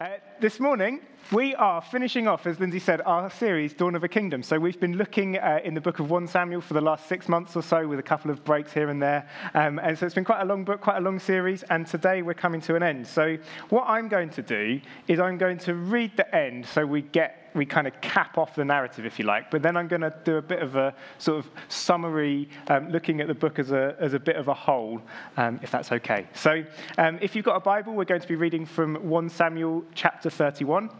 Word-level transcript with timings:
Uh, 0.00 0.16
this 0.40 0.58
morning, 0.58 0.98
we 1.32 1.54
are 1.54 1.80
finishing 1.80 2.26
off, 2.26 2.46
as 2.46 2.58
Lindsay 2.58 2.80
said, 2.80 3.00
our 3.02 3.30
series, 3.30 3.72
Dawn 3.72 3.94
of 3.94 4.02
a 4.02 4.08
Kingdom. 4.08 4.42
So 4.42 4.58
we've 4.58 4.80
been 4.80 4.96
looking 4.96 5.38
uh, 5.38 5.60
in 5.62 5.74
the 5.74 5.80
book 5.80 6.00
of 6.00 6.10
1 6.10 6.26
Samuel 6.26 6.60
for 6.60 6.74
the 6.74 6.80
last 6.80 7.06
six 7.06 7.28
months 7.28 7.54
or 7.54 7.62
so 7.62 7.86
with 7.86 8.00
a 8.00 8.02
couple 8.02 8.30
of 8.32 8.44
breaks 8.44 8.72
here 8.72 8.88
and 8.88 9.00
there. 9.00 9.28
Um, 9.54 9.78
and 9.78 9.96
so 9.96 10.06
it's 10.06 10.14
been 10.14 10.24
quite 10.24 10.40
a 10.40 10.44
long 10.44 10.64
book, 10.64 10.80
quite 10.80 10.96
a 10.96 11.00
long 11.00 11.20
series, 11.20 11.62
and 11.64 11.86
today 11.86 12.22
we're 12.22 12.34
coming 12.34 12.60
to 12.62 12.74
an 12.74 12.82
end. 12.82 13.06
So 13.06 13.38
what 13.68 13.84
I'm 13.86 14.08
going 14.08 14.30
to 14.30 14.42
do 14.42 14.80
is 15.06 15.20
I'm 15.20 15.38
going 15.38 15.58
to 15.58 15.74
read 15.74 16.16
the 16.16 16.34
end 16.34 16.66
so 16.66 16.84
we 16.84 17.02
get 17.02 17.36
we 17.54 17.66
kind 17.66 17.88
of 17.88 18.00
cap 18.00 18.38
off 18.38 18.54
the 18.54 18.64
narrative, 18.64 19.04
if 19.04 19.18
you 19.18 19.24
like. 19.24 19.50
But 19.50 19.62
then 19.62 19.76
I'm 19.76 19.88
going 19.88 20.02
to 20.02 20.14
do 20.24 20.36
a 20.36 20.42
bit 20.42 20.62
of 20.62 20.76
a 20.76 20.94
sort 21.18 21.38
of 21.38 21.50
summary, 21.68 22.48
um, 22.68 22.90
looking 22.90 23.20
at 23.20 23.26
the 23.26 23.34
book 23.34 23.58
as 23.58 23.72
a, 23.72 23.96
as 23.98 24.14
a 24.14 24.20
bit 24.20 24.36
of 24.36 24.46
a 24.46 24.54
whole, 24.54 25.02
um, 25.36 25.58
if 25.60 25.70
that's 25.70 25.90
okay. 25.90 26.28
So 26.32 26.62
um, 26.96 27.18
if 27.20 27.34
you've 27.34 27.44
got 27.44 27.56
a 27.56 27.60
Bible, 27.60 27.94
we're 27.94 28.04
going 28.04 28.20
to 28.20 28.28
be 28.28 28.36
reading 28.36 28.64
from 28.64 28.94
1 28.96 29.28
Samuel 29.28 29.84
chapter 29.94 30.30
31 30.30 30.90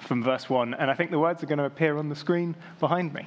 from 0.00 0.22
verse 0.22 0.48
1, 0.48 0.74
and 0.74 0.90
I 0.90 0.94
think 0.94 1.10
the 1.10 1.18
words 1.18 1.42
are 1.42 1.46
going 1.46 1.58
to 1.58 1.64
appear 1.64 1.96
on 1.96 2.08
the 2.08 2.16
screen 2.16 2.54
behind 2.78 3.12
me. 3.14 3.26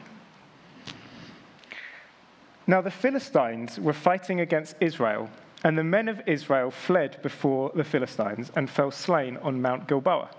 Now, 2.65 2.81
the 2.81 2.91
Philistines 2.91 3.79
were 3.79 3.93
fighting 3.93 4.39
against 4.39 4.75
Israel, 4.79 5.29
and 5.63 5.77
the 5.77 5.83
men 5.83 6.07
of 6.07 6.21
Israel 6.27 6.71
fled 6.71 7.21
before 7.21 7.71
the 7.75 7.83
Philistines 7.83 8.51
and 8.55 8.69
fell 8.69 8.91
slain 8.91 9.37
on 9.37 9.61
Mount 9.61 9.87
Gilboa. 9.87 10.29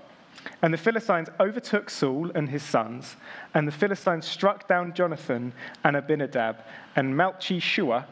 And 0.62 0.72
the 0.72 0.78
Philistines 0.78 1.28
overtook 1.40 1.90
Saul 1.90 2.30
and 2.34 2.48
his 2.48 2.62
sons, 2.62 3.16
and 3.54 3.66
the 3.68 3.72
Philistines 3.72 4.26
struck 4.26 4.68
down 4.68 4.94
Jonathan 4.94 5.52
and 5.84 5.96
Abinadab 5.96 6.56
and 6.96 7.14
Malchi-shua 7.14 8.06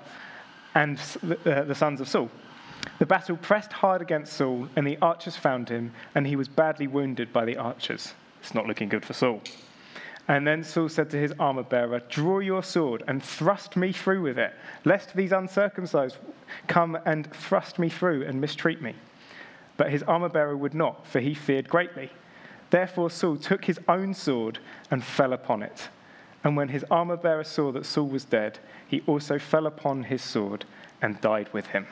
and 0.75 0.99
uh, 1.45 1.63
the 1.65 1.75
sons 1.75 2.01
of 2.01 2.09
Saul. 2.09 2.31
The 2.99 3.07
battle 3.07 3.37
pressed 3.37 3.73
hard 3.73 4.03
against 4.03 4.33
Saul, 4.33 4.69
and 4.77 4.87
the 4.87 4.99
archers 5.03 5.37
found 5.37 5.69
him, 5.69 5.93
and 6.15 6.27
he 6.27 6.37
was 6.37 6.49
badly 6.49 6.87
wounded 6.87 7.33
by 7.33 7.45
the 7.45 7.57
archers. 7.57 8.15
It's 8.41 8.55
not 8.55 8.67
looking 8.67 8.89
good 8.89 9.05
for 9.05 9.13
Saul. 9.13 9.41
And 10.29 10.47
then 10.47 10.63
Saul 10.63 10.89
said 10.89 11.11
to 11.11 11.19
his 11.19 11.33
armor 11.39 11.65
bearer, 11.65 12.01
Draw 12.09 12.41
your 12.41 12.63
sword 12.63 13.03
and 13.09 13.23
thrust 13.23 13.77
me 13.77 13.93
through 13.93 14.23
with 14.23 14.39
it, 14.39 14.55
lest 14.85 15.15
these 15.15 15.33
uncircumcised 15.33 16.17
come 16.69 16.97
and 17.05 17.31
thrust 17.33 17.79
me 17.79 17.89
through 17.89 18.25
and 18.25 18.41
mistreat 18.41 18.81
me. 18.81 18.95
But 19.77 19.91
his 19.91 20.03
armor 20.05 20.29
bearer 20.29 20.57
would 20.57 20.75
not, 20.75 21.07
for 21.07 21.21
he 21.21 21.35
feared 21.35 21.69
greatly. 21.69 22.11
Therefore 22.71 23.11
Saul 23.11 23.37
took 23.37 23.65
his 23.65 23.81
own 23.89 24.15
sword 24.15 24.59
and 24.91 25.05
fell 25.05 25.33
upon 25.33 25.63
it. 25.63 25.89
And 26.45 26.57
when 26.57 26.69
his 26.69 26.85
armor 26.91 27.17
bearer 27.17 27.45
saw 27.45 27.73
that 27.73 27.87
Saul 27.87 28.09
was 28.09 28.25
dead, 28.25 28.59
he 28.87 29.03
also 29.07 29.39
fell 29.39 29.67
upon 29.67 30.05
his 30.05 30.23
sword 30.23 30.65
and 31.01 31.21
died 31.21 31.53
with 31.53 31.67
him. 31.69 31.87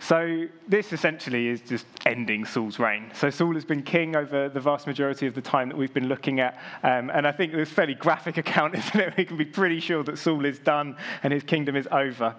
So, 0.00 0.46
this 0.66 0.94
essentially 0.94 1.48
is 1.48 1.60
just 1.60 1.84
ending 2.06 2.46
Saul's 2.46 2.78
reign. 2.78 3.10
So, 3.14 3.28
Saul 3.28 3.52
has 3.54 3.66
been 3.66 3.82
king 3.82 4.16
over 4.16 4.48
the 4.48 4.58
vast 4.58 4.86
majority 4.86 5.26
of 5.26 5.34
the 5.34 5.42
time 5.42 5.68
that 5.68 5.76
we've 5.76 5.92
been 5.92 6.08
looking 6.08 6.40
at. 6.40 6.58
Um, 6.82 7.10
and 7.10 7.26
I 7.26 7.32
think 7.32 7.52
it's 7.52 7.70
a 7.70 7.74
fairly 7.74 7.94
graphic 7.94 8.36
account, 8.44 8.74
isn't 8.74 8.98
it? 8.98 9.16
We 9.18 9.24
can 9.26 9.36
be 9.36 9.44
pretty 9.44 9.78
sure 9.78 10.02
that 10.04 10.18
Saul 10.18 10.46
is 10.46 10.58
done 10.58 10.96
and 11.22 11.32
his 11.32 11.42
kingdom 11.42 11.76
is 11.76 11.86
over. 11.92 12.34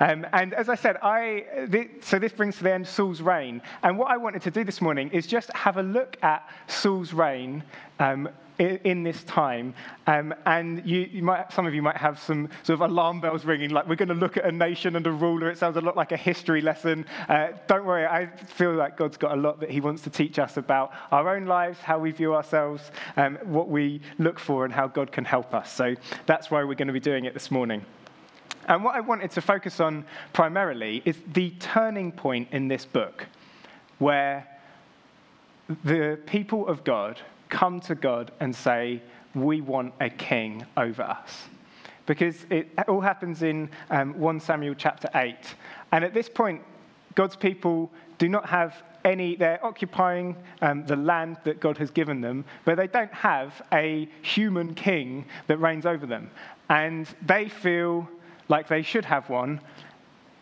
Um, 0.00 0.26
and 0.32 0.54
as 0.54 0.70
I 0.70 0.74
said, 0.74 0.96
I, 1.02 1.44
this, 1.68 1.86
so 2.00 2.18
this 2.18 2.32
brings 2.32 2.56
to 2.56 2.64
the 2.64 2.72
end 2.72 2.88
Saul's 2.88 3.20
reign. 3.20 3.60
And 3.82 3.98
what 3.98 4.10
I 4.10 4.16
wanted 4.16 4.40
to 4.42 4.50
do 4.50 4.64
this 4.64 4.80
morning 4.80 5.10
is 5.10 5.26
just 5.26 5.52
have 5.54 5.76
a 5.76 5.82
look 5.82 6.16
at 6.22 6.48
Saul's 6.66 7.12
reign 7.12 7.62
um, 7.98 8.28
in, 8.58 9.02
this 9.02 9.24
time. 9.24 9.74
Um, 10.06 10.34
and 10.46 10.84
you, 10.86 11.00
you 11.10 11.22
might, 11.22 11.52
some 11.52 11.66
of 11.66 11.74
you 11.74 11.82
might 11.82 11.96
have 11.96 12.18
some 12.18 12.48
sort 12.62 12.80
of 12.80 12.90
alarm 12.90 13.20
bells 13.20 13.44
ringing, 13.44 13.70
like 13.70 13.88
we're 13.88 13.96
going 13.96 14.08
to 14.08 14.14
look 14.14 14.36
at 14.36 14.44
a 14.44 14.52
nation 14.52 14.96
and 14.96 15.06
a 15.06 15.10
ruler. 15.10 15.50
It 15.50 15.58
sounds 15.58 15.76
a 15.76 15.80
lot 15.80 15.96
like 15.96 16.12
a 16.12 16.16
history 16.16 16.60
lesson. 16.60 17.06
Uh, 17.28 17.48
don't 17.66 17.84
worry, 17.84 18.06
I 18.06 18.26
feel 18.26 18.74
like 18.74 18.96
God's 18.96 19.16
got 19.16 19.32
a 19.32 19.40
lot 19.40 19.60
that 19.60 19.70
He 19.70 19.80
wants 19.80 20.02
to 20.02 20.10
teach 20.10 20.38
us 20.38 20.56
about 20.56 20.92
our 21.10 21.34
own 21.34 21.46
lives, 21.46 21.78
how 21.78 21.98
we 21.98 22.10
view 22.10 22.34
ourselves, 22.34 22.90
um, 23.16 23.38
what 23.42 23.68
we 23.68 24.00
look 24.18 24.38
for, 24.38 24.64
and 24.64 24.72
how 24.72 24.86
God 24.86 25.12
can 25.12 25.24
help 25.24 25.54
us. 25.54 25.72
So 25.72 25.94
that's 26.26 26.50
why 26.50 26.62
we're 26.64 26.74
going 26.74 26.88
to 26.88 26.94
be 26.94 27.00
doing 27.00 27.24
it 27.24 27.34
this 27.34 27.50
morning. 27.50 27.84
And 28.68 28.84
what 28.84 28.94
I 28.94 29.00
wanted 29.00 29.32
to 29.32 29.40
focus 29.40 29.80
on 29.80 30.04
primarily 30.32 31.02
is 31.04 31.16
the 31.32 31.50
turning 31.58 32.12
point 32.12 32.48
in 32.52 32.68
this 32.68 32.84
book 32.84 33.26
where 33.98 34.46
the 35.84 36.18
people 36.26 36.68
of 36.68 36.84
God 36.84 37.20
come 37.52 37.78
to 37.80 37.94
God 37.94 38.32
and 38.40 38.56
say, 38.56 39.00
We 39.34 39.60
want 39.60 39.92
a 40.00 40.10
king 40.10 40.66
over 40.76 41.02
us. 41.02 41.44
Because 42.06 42.46
it 42.50 42.68
all 42.88 43.00
happens 43.00 43.42
in 43.42 43.70
um, 43.90 44.18
1 44.18 44.40
Samuel 44.40 44.74
chapter 44.74 45.08
8. 45.14 45.36
And 45.92 46.04
at 46.04 46.14
this 46.14 46.28
point, 46.28 46.62
God's 47.14 47.36
people 47.36 47.92
do 48.18 48.28
not 48.28 48.48
have 48.48 48.82
any, 49.04 49.36
they're 49.36 49.64
occupying 49.64 50.34
um, 50.62 50.84
the 50.86 50.96
land 50.96 51.36
that 51.44 51.60
God 51.60 51.78
has 51.78 51.90
given 51.90 52.20
them, 52.20 52.44
but 52.64 52.76
they 52.76 52.86
don't 52.86 53.12
have 53.12 53.62
a 53.72 54.08
human 54.22 54.74
king 54.74 55.24
that 55.46 55.58
reigns 55.58 55.86
over 55.86 56.06
them. 56.06 56.30
And 56.70 57.06
they 57.24 57.48
feel 57.48 58.08
like 58.48 58.66
they 58.66 58.82
should 58.82 59.04
have 59.04 59.28
one, 59.28 59.60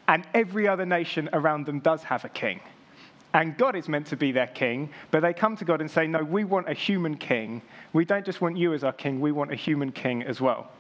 and 0.09 0.27
every 0.33 0.67
other 0.67 0.87
nation 0.87 1.29
around 1.33 1.67
them 1.67 1.81
does 1.81 2.03
have 2.05 2.25
a 2.25 2.29
king 2.29 2.61
and 3.33 3.57
God 3.57 3.77
is 3.77 3.89
meant 3.89 4.07
to 4.09 4.17
be 4.17 4.33
their 4.33 4.49
king, 4.49 4.91
but 5.11 5.21
they 5.21 5.33
come 5.33 5.57
to 5.57 5.65
God 5.65 5.81
and 5.81 5.91
say, 5.91 6.07
No, 6.07 6.25
we 6.25 6.45
want 6.45 6.69
a 6.69 6.75
human 6.75 7.17
king. 7.17 7.63
We 7.93 8.05
don't 8.05 8.25
just 8.25 8.41
want 8.41 8.57
you 8.57 8.75
as 8.75 8.85
our 8.85 8.93
king, 8.93 9.21
we 9.21 9.33
want 9.33 9.53
a 9.53 9.57
human 9.57 9.93
king 9.93 10.23
as 10.23 10.41
well. 10.41 10.71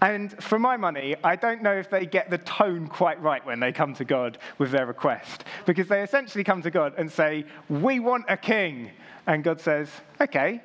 And 0.00 0.32
for 0.42 0.58
my 0.58 0.76
money, 0.76 1.14
I 1.22 1.36
don't 1.36 1.62
know 1.62 1.74
if 1.74 1.88
they 1.88 2.06
get 2.06 2.28
the 2.28 2.38
tone 2.38 2.88
quite 2.88 3.22
right 3.22 3.44
when 3.46 3.60
they 3.60 3.70
come 3.70 3.94
to 3.94 4.04
God 4.04 4.38
with 4.58 4.72
their 4.72 4.86
request, 4.86 5.44
because 5.64 5.86
they 5.86 6.02
essentially 6.02 6.42
come 6.42 6.60
to 6.62 6.70
God 6.70 6.94
and 6.98 7.10
say, 7.10 7.44
We 7.68 8.00
want 8.00 8.24
a 8.28 8.36
king. 8.36 8.90
And 9.28 9.44
God 9.44 9.60
says, 9.60 9.88
Okay, 10.20 10.60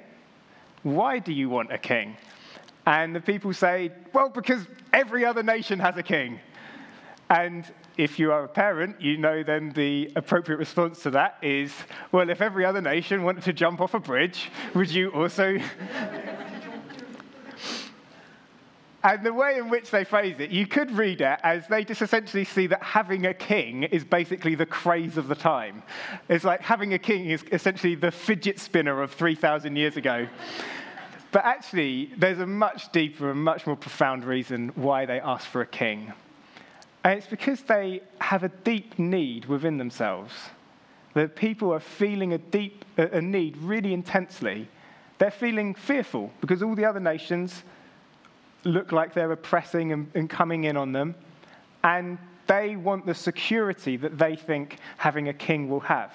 why 0.81 1.19
do 1.19 1.31
you 1.31 1.49
want 1.49 1.71
a 1.71 1.77
king? 1.77 2.17
And 2.87 3.15
the 3.15 3.21
people 3.21 3.53
say, 3.53 3.91
Well, 4.13 4.29
because 4.29 4.65
every 4.91 5.23
other 5.23 5.43
nation 5.43 5.77
has 5.79 5.95
a 5.97 6.03
king. 6.03 6.39
And 7.29 7.65
if 7.97 8.19
you 8.19 8.31
are 8.31 8.45
a 8.45 8.47
parent, 8.47 9.01
you 9.01 9.17
know 9.17 9.43
then 9.43 9.71
the 9.71 10.09
appropriate 10.15 10.57
response 10.57 11.03
to 11.03 11.09
that 11.11 11.38
is, 11.41 11.73
well, 12.11 12.29
if 12.29 12.41
every 12.41 12.63
other 12.63 12.79
nation 12.81 13.23
wanted 13.23 13.43
to 13.43 13.53
jump 13.53 13.81
off 13.81 13.93
a 13.93 13.99
bridge, 13.99 14.49
would 14.73 14.89
you 14.89 15.09
also? 15.09 15.57
and 19.03 19.25
the 19.25 19.33
way 19.33 19.57
in 19.57 19.69
which 19.69 19.91
they 19.91 20.05
phrase 20.05 20.39
it, 20.39 20.51
you 20.51 20.65
could 20.65 20.89
read 20.91 21.19
it 21.19 21.39
as 21.43 21.67
they 21.67 21.83
just 21.83 22.01
essentially 22.01 22.45
see 22.45 22.65
that 22.67 22.81
having 22.81 23.25
a 23.25 23.33
king 23.33 23.83
is 23.83 24.05
basically 24.05 24.55
the 24.55 24.65
craze 24.65 25.17
of 25.17 25.27
the 25.27 25.35
time. 25.35 25.83
It's 26.29 26.45
like 26.45 26.61
having 26.61 26.94
a 26.94 26.99
king 26.99 27.29
is 27.29 27.44
essentially 27.51 27.95
the 27.95 28.11
fidget 28.11 28.57
spinner 28.57 29.01
of 29.01 29.11
3,000 29.11 29.75
years 29.75 29.97
ago. 29.97 30.27
But 31.33 31.44
actually, 31.44 32.13
there's 32.17 32.39
a 32.39 32.47
much 32.47 32.89
deeper 32.94 33.31
and 33.31 33.44
much 33.44 33.67
more 33.67 33.75
profound 33.75 34.23
reason 34.23 34.69
why 34.75 35.05
they 35.05 35.19
ask 35.19 35.45
for 35.45 35.59
a 35.59 35.65
king. 35.65 36.13
And 37.03 37.17
it's 37.17 37.27
because 37.27 37.61
they 37.61 38.01
have 38.19 38.43
a 38.43 38.49
deep 38.49 38.97
need 38.99 39.45
within 39.45 39.77
themselves. 39.77 40.33
That 41.13 41.35
people 41.35 41.73
are 41.73 41.79
feeling 41.79 42.33
a 42.33 42.37
deep 42.37 42.85
a 42.97 43.21
need 43.21 43.57
really 43.57 43.93
intensely. 43.93 44.67
They're 45.19 45.31
feeling 45.31 45.73
fearful 45.73 46.31
because 46.41 46.61
all 46.61 46.75
the 46.75 46.85
other 46.85 46.99
nations 46.99 47.63
look 48.63 48.91
like 48.91 49.13
they're 49.13 49.31
oppressing 49.31 49.91
and, 49.91 50.11
and 50.13 50.29
coming 50.29 50.65
in 50.65 50.77
on 50.77 50.91
them. 50.91 51.15
And 51.83 52.17
they 52.47 52.75
want 52.75 53.05
the 53.05 53.15
security 53.15 53.97
that 53.97 54.17
they 54.17 54.35
think 54.35 54.77
having 54.97 55.29
a 55.29 55.33
king 55.33 55.69
will 55.69 55.81
have. 55.81 56.11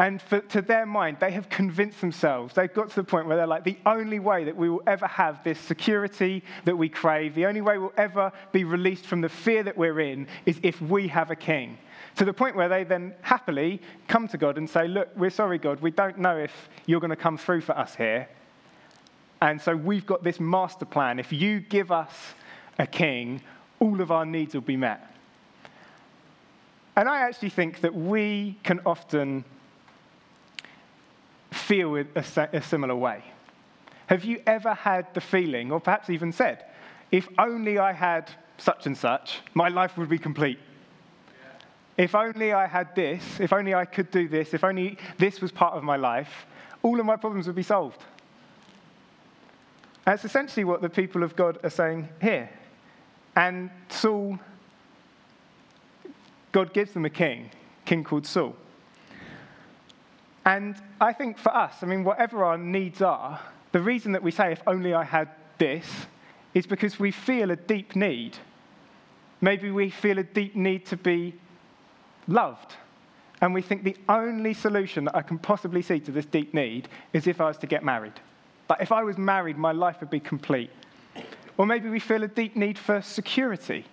And 0.00 0.22
for, 0.22 0.40
to 0.40 0.62
their 0.62 0.86
mind, 0.86 1.18
they 1.20 1.30
have 1.32 1.50
convinced 1.50 2.00
themselves, 2.00 2.54
they've 2.54 2.72
got 2.72 2.88
to 2.88 2.96
the 2.96 3.04
point 3.04 3.26
where 3.26 3.36
they're 3.36 3.46
like, 3.46 3.64
the 3.64 3.76
only 3.84 4.18
way 4.18 4.44
that 4.44 4.56
we 4.56 4.70
will 4.70 4.82
ever 4.86 5.06
have 5.06 5.44
this 5.44 5.60
security 5.60 6.42
that 6.64 6.74
we 6.74 6.88
crave, 6.88 7.34
the 7.34 7.44
only 7.44 7.60
way 7.60 7.76
we'll 7.76 7.92
ever 7.98 8.32
be 8.50 8.64
released 8.64 9.04
from 9.04 9.20
the 9.20 9.28
fear 9.28 9.62
that 9.62 9.76
we're 9.76 10.00
in 10.00 10.26
is 10.46 10.58
if 10.62 10.80
we 10.80 11.06
have 11.08 11.30
a 11.30 11.36
king. 11.36 11.76
To 12.16 12.24
the 12.24 12.32
point 12.32 12.56
where 12.56 12.70
they 12.70 12.82
then 12.82 13.14
happily 13.20 13.82
come 14.08 14.26
to 14.28 14.38
God 14.38 14.56
and 14.56 14.70
say, 14.70 14.88
Look, 14.88 15.10
we're 15.16 15.28
sorry, 15.28 15.58
God, 15.58 15.82
we 15.82 15.90
don't 15.90 16.16
know 16.16 16.38
if 16.38 16.70
you're 16.86 17.00
going 17.00 17.10
to 17.10 17.14
come 17.14 17.36
through 17.36 17.60
for 17.60 17.76
us 17.76 17.94
here. 17.94 18.26
And 19.42 19.60
so 19.60 19.76
we've 19.76 20.06
got 20.06 20.24
this 20.24 20.40
master 20.40 20.86
plan. 20.86 21.18
If 21.18 21.30
you 21.30 21.60
give 21.60 21.92
us 21.92 22.14
a 22.78 22.86
king, 22.86 23.42
all 23.80 24.00
of 24.00 24.10
our 24.10 24.24
needs 24.24 24.54
will 24.54 24.62
be 24.62 24.78
met. 24.78 25.14
And 26.96 27.06
I 27.06 27.20
actually 27.20 27.50
think 27.50 27.82
that 27.82 27.94
we 27.94 28.56
can 28.62 28.80
often 28.86 29.44
feel 31.70 31.96
a, 31.96 32.04
a 32.52 32.60
similar 32.60 32.96
way? 32.96 33.22
Have 34.08 34.24
you 34.24 34.42
ever 34.44 34.74
had 34.74 35.06
the 35.14 35.20
feeling, 35.20 35.70
or 35.70 35.78
perhaps 35.78 36.10
even 36.10 36.32
said, 36.32 36.64
if 37.12 37.28
only 37.38 37.78
I 37.78 37.92
had 37.92 38.28
such 38.58 38.86
and 38.86 38.98
such, 38.98 39.38
my 39.54 39.68
life 39.68 39.96
would 39.96 40.08
be 40.08 40.18
complete? 40.18 40.58
If 41.96 42.16
only 42.16 42.52
I 42.52 42.66
had 42.66 42.96
this, 42.96 43.22
if 43.38 43.52
only 43.52 43.72
I 43.72 43.84
could 43.84 44.10
do 44.10 44.26
this, 44.26 44.52
if 44.52 44.64
only 44.64 44.98
this 45.16 45.40
was 45.40 45.52
part 45.52 45.74
of 45.74 45.84
my 45.84 45.94
life, 45.94 46.32
all 46.82 46.98
of 46.98 47.06
my 47.06 47.14
problems 47.14 47.46
would 47.46 47.54
be 47.54 47.62
solved. 47.62 48.02
That's 50.04 50.24
essentially 50.24 50.64
what 50.64 50.82
the 50.82 50.88
people 50.88 51.22
of 51.22 51.36
God 51.36 51.58
are 51.62 51.70
saying 51.70 52.08
here. 52.20 52.50
And 53.36 53.70
Saul, 53.90 54.40
God 56.50 56.72
gives 56.72 56.90
them 56.94 57.04
a 57.04 57.10
king, 57.10 57.50
king 57.84 58.02
called 58.02 58.26
Saul. 58.26 58.56
And 60.44 60.76
I 61.00 61.12
think 61.12 61.38
for 61.38 61.54
us, 61.54 61.82
I 61.82 61.86
mean, 61.86 62.04
whatever 62.04 62.44
our 62.44 62.56
needs 62.56 63.02
are, 63.02 63.40
the 63.72 63.80
reason 63.80 64.12
that 64.12 64.22
we 64.22 64.30
say, 64.30 64.52
if 64.52 64.62
only 64.66 64.94
I 64.94 65.04
had 65.04 65.28
this, 65.58 65.86
is 66.54 66.66
because 66.66 66.98
we 66.98 67.10
feel 67.10 67.50
a 67.50 67.56
deep 67.56 67.94
need. 67.94 68.36
Maybe 69.40 69.70
we 69.70 69.90
feel 69.90 70.18
a 70.18 70.24
deep 70.24 70.56
need 70.56 70.86
to 70.86 70.96
be 70.96 71.34
loved. 72.26 72.74
And 73.40 73.54
we 73.54 73.62
think 73.62 73.84
the 73.84 73.96
only 74.08 74.52
solution 74.52 75.04
that 75.04 75.16
I 75.16 75.22
can 75.22 75.38
possibly 75.38 75.82
see 75.82 76.00
to 76.00 76.10
this 76.10 76.26
deep 76.26 76.52
need 76.52 76.88
is 77.12 77.26
if 77.26 77.40
I 77.40 77.46
was 77.46 77.58
to 77.58 77.66
get 77.66 77.84
married. 77.84 78.12
Like, 78.68 78.82
if 78.82 78.92
I 78.92 79.02
was 79.02 79.18
married, 79.18 79.56
my 79.56 79.72
life 79.72 80.00
would 80.00 80.10
be 80.10 80.20
complete. 80.20 80.70
Or 81.56 81.66
maybe 81.66 81.88
we 81.88 82.00
feel 82.00 82.22
a 82.22 82.28
deep 82.28 82.56
need 82.56 82.78
for 82.78 83.00
security. 83.02 83.84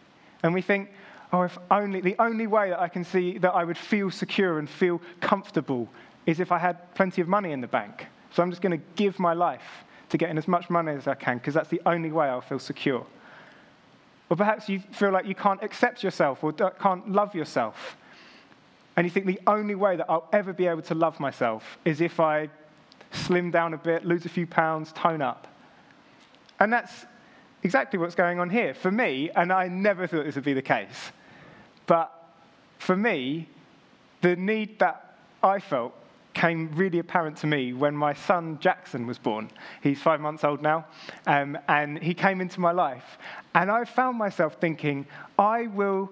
And 0.43 0.53
we 0.53 0.61
think, 0.61 0.89
oh, 1.33 1.43
if 1.43 1.57
only, 1.71 2.01
the 2.01 2.15
only 2.19 2.47
way 2.47 2.69
that 2.69 2.79
I 2.79 2.87
can 2.87 3.03
see 3.03 3.37
that 3.39 3.51
I 3.51 3.63
would 3.63 3.77
feel 3.77 4.11
secure 4.11 4.59
and 4.59 4.69
feel 4.69 5.01
comfortable 5.19 5.87
is 6.27 6.39
if 6.39 6.51
I 6.51 6.59
had 6.59 6.93
plenty 6.93 7.21
of 7.21 7.27
money 7.27 7.51
in 7.53 7.61
the 7.61 7.67
bank. 7.67 8.05
So 8.31 8.43
I'm 8.43 8.51
just 8.51 8.61
going 8.61 8.77
to 8.77 8.85
give 8.95 9.17
my 9.17 9.33
life 9.33 9.85
to 10.09 10.17
getting 10.17 10.37
as 10.37 10.47
much 10.47 10.69
money 10.69 10.91
as 10.91 11.07
I 11.07 11.15
can 11.15 11.37
because 11.37 11.55
that's 11.55 11.69
the 11.69 11.81
only 11.87 12.11
way 12.11 12.27
I'll 12.27 12.41
feel 12.41 12.59
secure. 12.59 13.05
Or 14.29 14.37
perhaps 14.37 14.67
you 14.67 14.79
feel 14.91 15.11
like 15.11 15.25
you 15.25 15.35
can't 15.35 15.63
accept 15.63 16.03
yourself 16.03 16.43
or 16.43 16.51
can't 16.53 17.09
love 17.11 17.33
yourself. 17.33 17.97
And 18.97 19.05
you 19.05 19.11
think 19.11 19.25
the 19.25 19.39
only 19.47 19.75
way 19.75 19.95
that 19.95 20.09
I'll 20.09 20.27
ever 20.33 20.51
be 20.51 20.67
able 20.67 20.81
to 20.83 20.95
love 20.95 21.19
myself 21.19 21.77
is 21.85 22.01
if 22.01 22.19
I 22.19 22.49
slim 23.11 23.49
down 23.49 23.73
a 23.73 23.77
bit, 23.77 24.05
lose 24.05 24.25
a 24.25 24.29
few 24.29 24.45
pounds, 24.45 24.91
tone 24.91 25.21
up. 25.21 25.47
And 26.59 26.73
that's 26.73 27.05
exactly 27.63 27.99
what's 27.99 28.15
going 28.15 28.39
on 28.39 28.49
here. 28.49 28.73
For 28.73 28.91
me, 28.91 29.29
and 29.33 29.53
I 29.53 29.69
never 29.69 30.07
thought 30.07 30.25
this 30.25 30.35
would 30.35 30.43
be 30.43 30.53
the 30.53 30.61
case, 30.61 31.11
but 31.85 32.11
for 32.79 32.97
me, 32.97 33.47
the 34.21 34.35
need 34.35 34.79
that 34.79 35.15
I 35.41 35.59
felt 35.59 35.93
came 36.37 36.69
really 36.75 36.99
apparent 36.99 37.35
to 37.35 37.47
me 37.47 37.73
when 37.73 37.97
my 37.97 38.13
son 38.13 38.59
Jackson 38.59 39.07
was 39.07 39.17
born. 39.17 39.49
He's 39.81 39.99
five 39.99 40.21
months 40.21 40.43
old 40.43 40.61
now, 40.61 40.85
um, 41.25 41.57
and 41.67 41.97
he 41.97 42.13
came 42.13 42.41
into 42.41 42.59
my 42.59 42.71
life. 42.71 43.17
And 43.55 43.71
I 43.71 43.85
found 43.85 44.19
myself 44.19 44.57
thinking, 44.61 45.07
I 45.39 45.65
will 45.65 46.11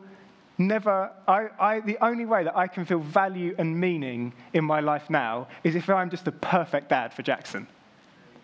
never, 0.58 1.12
I, 1.28 1.50
I, 1.60 1.80
the 1.82 1.98
only 2.04 2.26
way 2.26 2.44
that 2.44 2.58
I 2.58 2.68
can 2.68 2.86
feel 2.86 3.00
value 3.00 3.54
and 3.60 3.80
meaning 3.80 4.34
in 4.54 4.66
my 4.66 4.80
life 4.80 5.12
now 5.12 5.48
is 5.64 5.76
if 5.76 5.88
I'm 5.90 6.10
just 6.10 6.26
the 6.26 6.32
perfect 6.32 6.90
dad 6.90 7.14
for 7.14 7.22
Jackson. 7.22 7.68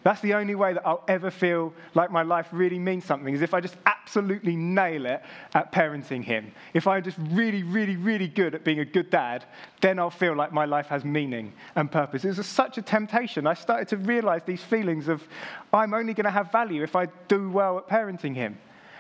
That's 0.04 0.22
the 0.22 0.34
only 0.34 0.56
way 0.56 0.74
that 0.74 0.86
I'll 0.86 1.04
ever 1.08 1.30
feel 1.30 1.74
like 1.94 2.12
my 2.12 2.24
life 2.24 2.48
really 2.52 2.80
means 2.80 3.06
something, 3.06 3.34
is 3.34 3.42
if 3.42 3.54
I 3.54 3.62
just 3.62 3.76
absolutely 3.86 4.56
nail 4.56 5.06
it 5.06 5.22
at 5.54 5.72
parenting 5.72 6.24
him. 6.24 6.52
If 6.74 6.88
I'm 6.88 7.04
just 7.04 7.18
really, 7.30 7.62
really, 7.62 7.98
really 7.98 8.28
good 8.28 8.56
at 8.56 8.64
being 8.64 8.80
a 8.80 8.86
good 8.86 9.12
dad, 9.12 9.46
then 9.80 10.00
I'll 10.00 10.10
feel 10.10 10.36
like 10.36 10.52
my 10.52 10.66
life 10.66 10.88
has 10.88 11.06
meaning 11.06 11.54
and 11.76 11.92
purpose. 11.92 12.26
It 12.26 12.36
was 12.36 12.48
such 12.48 12.80
a 12.80 12.82
temptation. 12.82 13.46
I 13.46 13.54
started 13.54 13.88
to 13.90 13.98
realize 13.98 14.42
these 14.44 14.64
feelings 14.64 15.08
of, 15.08 15.24
I'm 15.72 15.94
only 15.94 16.16
going 16.16 16.26
to 16.26 16.32
have 16.32 16.52
value 16.52 16.82
if 16.82 16.96
I 16.96 17.06
do 17.28 17.52
well 17.52 17.78
at 17.78 17.88
parenting 17.88 18.36
him. 18.36 18.58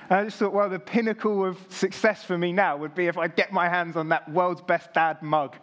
And 0.09 0.19
I 0.19 0.23
just 0.25 0.37
thought, 0.37 0.53
well, 0.53 0.69
the 0.69 0.79
pinnacle 0.79 1.43
of 1.43 1.57
success 1.69 2.23
for 2.23 2.37
me 2.37 2.51
now 2.51 2.77
would 2.77 2.93
be 2.93 3.07
if 3.07 3.17
I 3.17 3.27
get 3.27 3.51
my 3.51 3.67
hands 3.67 3.95
on 3.95 4.09
that 4.09 4.29
world's 4.31 4.61
best 4.61 4.93
dad 4.93 5.23
mug 5.23 5.55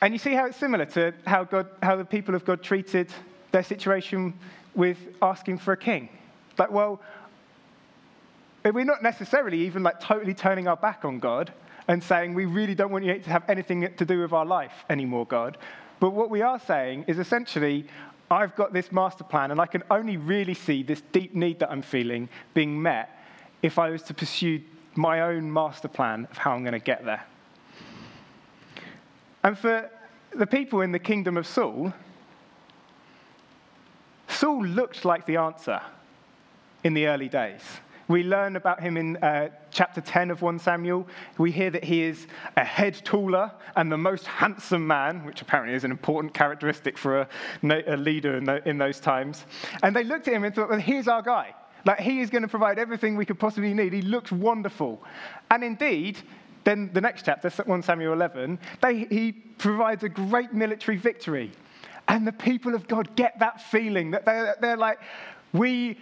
And 0.00 0.14
you 0.14 0.18
see 0.18 0.34
how 0.34 0.46
it's 0.46 0.56
similar 0.56 0.84
to 0.86 1.12
how, 1.26 1.44
God, 1.44 1.66
how 1.82 1.96
the 1.96 2.04
people 2.04 2.34
of 2.34 2.44
God 2.44 2.62
treated 2.62 3.10
their 3.50 3.62
situation 3.62 4.34
with 4.74 4.98
asking 5.20 5.58
for 5.58 5.72
a 5.72 5.76
king. 5.76 6.08
Like, 6.56 6.70
well, 6.70 7.00
we're 8.64 8.84
not 8.84 9.02
necessarily 9.02 9.60
even 9.60 9.82
like 9.82 9.98
totally 10.00 10.34
turning 10.34 10.68
our 10.68 10.76
back 10.76 11.04
on 11.04 11.18
God 11.18 11.52
and 11.88 12.02
saying, 12.02 12.34
we 12.34 12.44
really 12.44 12.74
don't 12.74 12.92
want 12.92 13.04
you 13.04 13.18
to 13.18 13.30
have 13.30 13.48
anything 13.48 13.88
to 13.96 14.04
do 14.04 14.20
with 14.20 14.32
our 14.32 14.44
life 14.44 14.84
anymore, 14.90 15.26
God. 15.26 15.56
But 16.00 16.10
what 16.10 16.30
we 16.30 16.42
are 16.42 16.60
saying 16.60 17.06
is 17.08 17.18
essentially, 17.18 17.86
I've 18.30 18.54
got 18.54 18.72
this 18.72 18.92
master 18.92 19.24
plan, 19.24 19.50
and 19.50 19.60
I 19.60 19.66
can 19.66 19.82
only 19.90 20.16
really 20.16 20.54
see 20.54 20.82
this 20.82 21.00
deep 21.12 21.34
need 21.34 21.58
that 21.60 21.70
I'm 21.70 21.82
feeling 21.82 22.28
being 22.54 22.80
met 22.80 23.10
if 23.62 23.78
I 23.78 23.90
was 23.90 24.02
to 24.02 24.14
pursue 24.14 24.60
my 24.94 25.22
own 25.22 25.52
master 25.52 25.88
plan 25.88 26.28
of 26.30 26.36
how 26.36 26.52
I'm 26.52 26.62
going 26.62 26.72
to 26.72 26.78
get 26.78 27.04
there. 27.04 27.24
And 29.48 29.56
for 29.56 29.90
the 30.36 30.46
people 30.46 30.82
in 30.82 30.92
the 30.92 30.98
kingdom 30.98 31.38
of 31.38 31.46
Saul, 31.46 31.94
Saul 34.28 34.62
looked 34.62 35.06
like 35.06 35.24
the 35.24 35.38
answer 35.38 35.80
in 36.84 36.92
the 36.92 37.06
early 37.06 37.30
days. 37.30 37.62
We 38.08 38.24
learn 38.24 38.56
about 38.56 38.82
him 38.82 38.98
in 38.98 39.16
uh, 39.16 39.48
chapter 39.70 40.02
10 40.02 40.30
of 40.30 40.42
1 40.42 40.58
Samuel. 40.58 41.08
We 41.38 41.50
hear 41.50 41.70
that 41.70 41.82
he 41.82 42.02
is 42.02 42.26
a 42.58 42.64
head 42.64 43.00
taller 43.06 43.50
and 43.74 43.90
the 43.90 43.96
most 43.96 44.26
handsome 44.26 44.86
man, 44.86 45.24
which 45.24 45.40
apparently 45.40 45.74
is 45.74 45.84
an 45.84 45.92
important 45.92 46.34
characteristic 46.34 46.98
for 46.98 47.20
a, 47.20 47.28
a 47.62 47.96
leader 47.96 48.36
in, 48.36 48.44
the, 48.44 48.68
in, 48.68 48.76
those 48.76 49.00
times. 49.00 49.46
And 49.82 49.96
they 49.96 50.04
looked 50.04 50.28
at 50.28 50.34
him 50.34 50.44
and 50.44 50.54
thought, 50.54 50.68
well, 50.68 50.78
here's 50.78 51.08
our 51.08 51.22
guy. 51.22 51.54
Like, 51.86 52.00
he 52.00 52.20
is 52.20 52.28
going 52.28 52.42
to 52.42 52.48
provide 52.48 52.78
everything 52.78 53.16
we 53.16 53.24
could 53.24 53.38
possibly 53.38 53.72
need. 53.72 53.94
He 53.94 54.02
looks 54.02 54.30
wonderful. 54.30 55.02
And 55.50 55.64
indeed, 55.64 56.18
then 56.68 56.90
the 56.92 57.00
next 57.00 57.24
chapter, 57.24 57.48
1 57.48 57.82
Samuel 57.82 58.12
11, 58.12 58.58
they, 58.82 59.06
he 59.06 59.32
provides 59.32 60.04
a 60.04 60.08
great 60.08 60.52
military 60.52 60.98
victory. 60.98 61.50
And 62.08 62.26
the 62.26 62.32
people 62.32 62.74
of 62.74 62.86
God 62.86 63.16
get 63.16 63.38
that 63.38 63.62
feeling 63.62 64.10
that 64.10 64.26
they're, 64.26 64.54
they're 64.60 64.76
like, 64.76 64.98
we, 65.54 65.98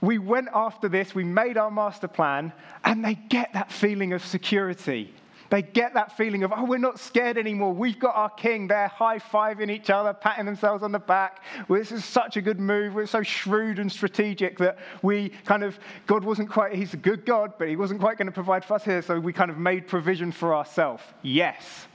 we 0.00 0.16
went 0.16 0.48
after 0.54 0.88
this, 0.88 1.14
we 1.14 1.24
made 1.24 1.58
our 1.58 1.70
master 1.70 2.08
plan, 2.08 2.52
and 2.84 3.04
they 3.04 3.16
get 3.28 3.52
that 3.52 3.70
feeling 3.70 4.14
of 4.14 4.24
security. 4.24 5.12
They 5.50 5.62
get 5.62 5.94
that 5.94 6.16
feeling 6.16 6.42
of, 6.42 6.52
oh, 6.54 6.64
we're 6.64 6.78
not 6.78 6.98
scared 6.98 7.38
anymore. 7.38 7.72
We've 7.72 7.98
got 7.98 8.14
our 8.14 8.28
king. 8.28 8.68
They're 8.68 8.88
high 8.88 9.18
fiving 9.18 9.70
each 9.70 9.88
other, 9.88 10.12
patting 10.12 10.44
themselves 10.44 10.82
on 10.82 10.92
the 10.92 10.98
back. 10.98 11.42
Well, 11.68 11.78
this 11.78 11.90
is 11.90 12.04
such 12.04 12.36
a 12.36 12.42
good 12.42 12.60
move. 12.60 12.94
We're 12.94 13.06
so 13.06 13.22
shrewd 13.22 13.78
and 13.78 13.90
strategic 13.90 14.58
that 14.58 14.78
we 15.02 15.30
kind 15.46 15.62
of, 15.62 15.78
God 16.06 16.22
wasn't 16.22 16.50
quite, 16.50 16.74
he's 16.74 16.92
a 16.92 16.98
good 16.98 17.24
God, 17.24 17.54
but 17.58 17.68
he 17.68 17.76
wasn't 17.76 18.00
quite 18.00 18.18
going 18.18 18.26
to 18.26 18.32
provide 18.32 18.64
for 18.64 18.74
us 18.74 18.84
here. 18.84 19.00
So 19.00 19.18
we 19.18 19.32
kind 19.32 19.50
of 19.50 19.56
made 19.56 19.86
provision 19.86 20.32
for 20.32 20.54
ourselves. 20.54 21.02
Yes. 21.22 21.86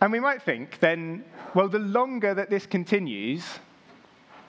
And 0.00 0.12
we 0.12 0.20
might 0.20 0.42
think 0.42 0.78
then, 0.78 1.24
well, 1.54 1.68
the 1.68 1.80
longer 1.80 2.32
that 2.32 2.48
this 2.48 2.64
continues, 2.64 3.58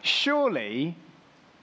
surely 0.02 0.96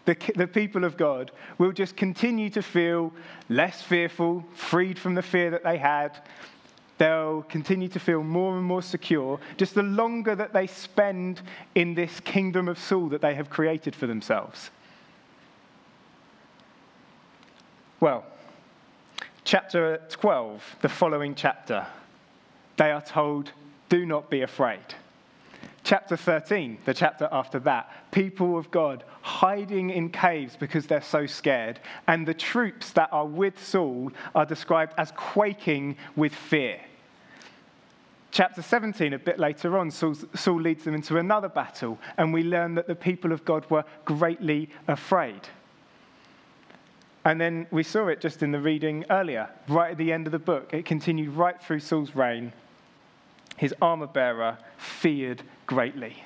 the, 0.09 0.33
the 0.37 0.47
people 0.47 0.85
of 0.85 0.97
God 0.97 1.31
will 1.59 1.71
just 1.71 1.95
continue 1.95 2.49
to 2.51 2.63
feel 2.63 3.13
less 3.51 3.83
fearful, 3.83 4.43
freed 4.55 4.99
from 4.99 5.15
the 5.15 5.21
fear 5.21 5.51
that 5.51 5.63
they 5.63 5.77
had. 5.77 6.19
They'll 6.97 7.43
continue 7.43 7.89
to 7.89 8.01
feel 8.01 8.23
more 8.23 8.57
and 8.57 8.65
more 8.65 8.81
secure, 8.81 9.39
just 9.59 9.75
the 9.75 9.83
longer 9.83 10.35
that 10.35 10.55
they 10.55 10.67
spend 10.67 11.43
in 11.75 11.95
this 11.95 12.21
kingdom 12.21 12.69
of 12.69 12.79
Saul 12.79 13.11
that 13.11 13.21
they 13.21 13.35
have 13.35 13.51
created 13.51 13.95
for 13.95 14.07
themselves. 14.07 14.71
Well, 18.01 18.25
chapter 19.45 20.01
12, 20.09 20.77
the 20.81 20.89
following 20.89 21.35
chapter, 21.35 21.87
they 22.79 22.91
are 22.91 23.03
told, 23.03 23.53
Do 23.91 24.07
not 24.07 24.31
be 24.31 24.41
afraid. 24.41 24.95
Chapter 25.89 26.19
13, 26.19 26.81
the 26.85 26.93
chapter 26.93 27.31
after 27.33 27.59
that, 27.61 27.91
people 28.11 28.59
of 28.59 28.71
God 28.71 29.05
hiding 29.23 29.89
in 29.89 30.11
caves 30.11 30.55
because 30.55 30.87
they're 30.87 31.01
so 31.01 31.25
scared. 31.25 31.81
And 32.07 32.29
the 32.29 32.35
troops 32.35 32.91
that 32.93 33.09
are 33.11 33.25
with 33.25 33.59
Saul 33.67 34.13
are 34.35 34.45
described 34.45 34.93
as 34.99 35.13
quaking 35.13 35.97
with 36.15 36.35
fear. 36.35 36.79
Chapter 38.33 38.61
17, 38.61 39.15
a 39.15 39.19
bit 39.19 39.39
later 39.39 39.79
on, 39.79 39.91
Saul, 39.91 40.15
Saul 40.35 40.61
leads 40.61 40.85
them 40.85 40.93
into 40.95 41.17
another 41.17 41.49
battle, 41.49 41.99
and 42.19 42.35
we 42.35 42.43
learn 42.43 42.75
that 42.75 42.87
the 42.87 42.95
people 42.95 43.33
of 43.33 43.47
God 43.47 43.65
were 43.71 43.85
greatly 44.05 44.69
afraid. 44.89 45.49
And 47.25 47.41
then 47.41 47.67
we 47.71 47.83
saw 47.83 48.09
it 48.09 48.21
just 48.21 48.43
in 48.43 48.53
the 48.53 48.61
reading 48.61 49.07
earlier, 49.09 49.49
right 49.69 49.93
at 49.93 49.97
the 49.97 50.13
end 50.13 50.27
of 50.27 50.33
the 50.33 50.39
book. 50.39 50.75
It 50.75 50.85
continued 50.85 51.31
right 51.31 51.59
through 51.59 51.81
Saul's 51.81 52.15
reign. 52.15 52.53
His 53.57 53.75
armor 53.81 54.07
bearer 54.07 54.59
feared 54.77 55.43
greatly. 55.69 56.17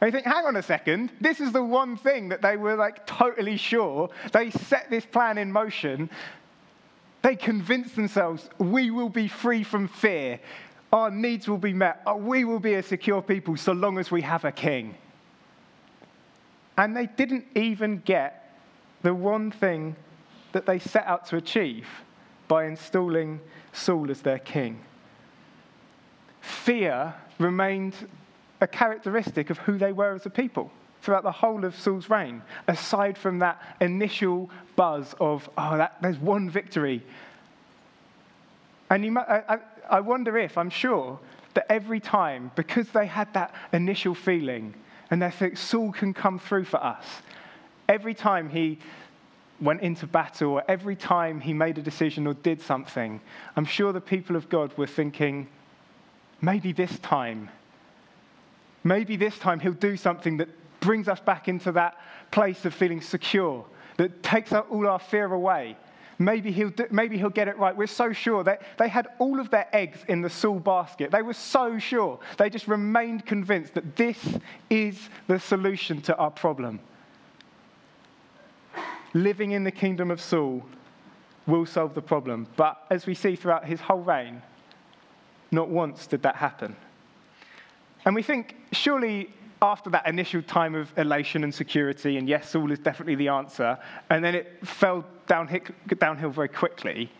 And 0.00 0.08
you 0.08 0.12
think, 0.12 0.26
hang 0.26 0.44
on 0.44 0.56
a 0.56 0.62
second, 0.62 1.10
this 1.20 1.40
is 1.40 1.52
the 1.52 1.62
one 1.62 1.96
thing 1.96 2.28
that 2.30 2.42
they 2.42 2.56
were 2.56 2.74
like 2.74 3.06
totally 3.06 3.56
sure. 3.56 4.10
They 4.32 4.50
set 4.50 4.90
this 4.90 5.06
plan 5.06 5.38
in 5.38 5.52
motion. 5.52 6.10
They 7.22 7.36
convinced 7.36 7.94
themselves, 7.94 8.48
we 8.58 8.90
will 8.90 9.08
be 9.08 9.28
free 9.28 9.62
from 9.62 9.88
fear. 9.88 10.40
Our 10.92 11.10
needs 11.10 11.48
will 11.48 11.58
be 11.58 11.72
met. 11.72 12.00
Uh, 12.06 12.14
we 12.14 12.44
will 12.44 12.60
be 12.60 12.74
a 12.74 12.82
secure 12.82 13.20
people 13.20 13.56
so 13.56 13.72
long 13.72 13.98
as 13.98 14.10
we 14.10 14.22
have 14.22 14.44
a 14.44 14.52
king. 14.52 14.94
And 16.76 16.96
they 16.96 17.06
didn't 17.06 17.46
even 17.54 17.98
get 17.98 18.56
the 19.02 19.12
one 19.12 19.50
thing 19.50 19.96
that 20.52 20.64
they 20.64 20.78
set 20.78 21.06
out 21.06 21.26
to 21.26 21.36
achieve 21.36 21.86
by 22.46 22.66
installing 22.66 23.40
Saul 23.72 24.10
as 24.10 24.22
their 24.22 24.38
king. 24.38 24.80
Fear 26.40 27.14
remained 27.38 27.94
a 28.60 28.66
characteristic 28.66 29.50
of 29.50 29.58
who 29.58 29.78
they 29.78 29.92
were 29.92 30.14
as 30.14 30.26
a 30.26 30.30
people 30.30 30.70
throughout 31.00 31.22
the 31.22 31.32
whole 31.32 31.64
of 31.64 31.78
Saul's 31.78 32.10
reign, 32.10 32.42
aside 32.66 33.16
from 33.16 33.38
that 33.38 33.62
initial 33.80 34.50
buzz 34.74 35.14
of, 35.20 35.48
oh, 35.56 35.76
that, 35.76 35.96
there's 36.02 36.18
one 36.18 36.50
victory. 36.50 37.04
And 38.90 39.04
you, 39.04 39.16
I, 39.18 39.58
I 39.88 40.00
wonder 40.00 40.36
if, 40.36 40.58
I'm 40.58 40.70
sure, 40.70 41.18
that 41.54 41.70
every 41.70 42.00
time, 42.00 42.50
because 42.56 42.88
they 42.90 43.06
had 43.06 43.32
that 43.34 43.54
initial 43.72 44.14
feeling, 44.14 44.74
and 45.10 45.22
they 45.22 45.30
think 45.30 45.56
Saul 45.56 45.92
can 45.92 46.12
come 46.12 46.38
through 46.38 46.64
for 46.64 46.82
us, 46.82 47.04
every 47.88 48.14
time 48.14 48.48
he 48.48 48.78
went 49.60 49.82
into 49.82 50.06
battle, 50.06 50.50
or 50.52 50.64
every 50.68 50.96
time 50.96 51.40
he 51.40 51.52
made 51.52 51.78
a 51.78 51.82
decision 51.82 52.26
or 52.26 52.34
did 52.34 52.60
something, 52.60 53.20
I'm 53.56 53.64
sure 53.64 53.92
the 53.92 54.00
people 54.00 54.36
of 54.36 54.48
God 54.48 54.76
were 54.76 54.86
thinking, 54.86 55.48
maybe 56.40 56.72
this 56.72 56.98
time, 57.00 57.50
maybe 58.84 59.16
this 59.16 59.38
time 59.38 59.60
he'll 59.60 59.72
do 59.72 59.96
something 59.96 60.36
that 60.38 60.48
brings 60.80 61.08
us 61.08 61.20
back 61.20 61.48
into 61.48 61.72
that 61.72 61.98
place 62.30 62.64
of 62.64 62.74
feeling 62.74 63.00
secure, 63.00 63.64
that 63.96 64.22
takes 64.22 64.52
all 64.52 64.86
our 64.86 64.98
fear 64.98 65.32
away. 65.32 65.76
Maybe 66.20 66.50
he'll, 66.50 66.70
do, 66.70 66.86
maybe 66.90 67.16
he'll 67.16 67.30
get 67.30 67.46
it 67.46 67.56
right. 67.58 67.76
We're 67.76 67.86
so 67.86 68.12
sure. 68.12 68.42
They, 68.42 68.58
they 68.76 68.88
had 68.88 69.06
all 69.18 69.38
of 69.38 69.50
their 69.50 69.68
eggs 69.72 70.00
in 70.08 70.20
the 70.20 70.30
Saul 70.30 70.58
basket. 70.58 71.12
They 71.12 71.22
were 71.22 71.32
so 71.32 71.78
sure. 71.78 72.18
They 72.38 72.50
just 72.50 72.66
remained 72.66 73.24
convinced 73.24 73.74
that 73.74 73.94
this 73.94 74.18
is 74.68 75.10
the 75.28 75.38
solution 75.38 76.02
to 76.02 76.16
our 76.16 76.30
problem. 76.30 76.80
Living 79.14 79.52
in 79.52 79.62
the 79.62 79.70
kingdom 79.70 80.10
of 80.10 80.20
Saul 80.20 80.64
will 81.46 81.66
solve 81.66 81.94
the 81.94 82.02
problem. 82.02 82.48
But 82.56 82.84
as 82.90 83.06
we 83.06 83.14
see 83.14 83.36
throughout 83.36 83.64
his 83.64 83.80
whole 83.80 84.02
reign, 84.02 84.42
not 85.50 85.68
once 85.68 86.06
did 86.06 86.22
that 86.22 86.36
happen. 86.36 86.76
And 88.04 88.14
we 88.14 88.22
think, 88.22 88.56
surely 88.72 89.30
after 89.60 89.90
that 89.90 90.06
initial 90.06 90.42
time 90.42 90.74
of 90.74 90.92
elation 90.96 91.42
and 91.44 91.54
security, 91.54 92.16
and 92.16 92.28
yes, 92.28 92.50
Saul 92.50 92.70
is 92.70 92.78
definitely 92.78 93.16
the 93.16 93.28
answer, 93.28 93.78
and 94.10 94.24
then 94.24 94.34
it 94.34 94.66
fell 94.66 95.04
downhill, 95.26 95.60
downhill 95.98 96.30
very 96.30 96.48
quickly. 96.48 97.10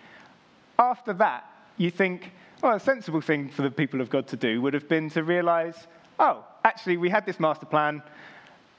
After 0.78 1.12
that, 1.14 1.44
you 1.76 1.90
think, 1.90 2.32
well, 2.62 2.76
a 2.76 2.80
sensible 2.80 3.20
thing 3.20 3.49
for 3.49 3.62
the 3.62 3.70
people 3.70 4.00
of 4.00 4.11
God 4.11 4.28
to 4.28 4.37
do 4.37 4.62
would 4.62 4.75
have 4.75 4.88
been 4.88 5.11
to 5.11 5.25
realize, 5.25 5.87
oh, 6.18 6.44
actually, 6.64 6.97
we 6.97 7.11
had 7.11 7.26
this 7.26 7.40
master 7.40 7.66
plan, 7.66 8.02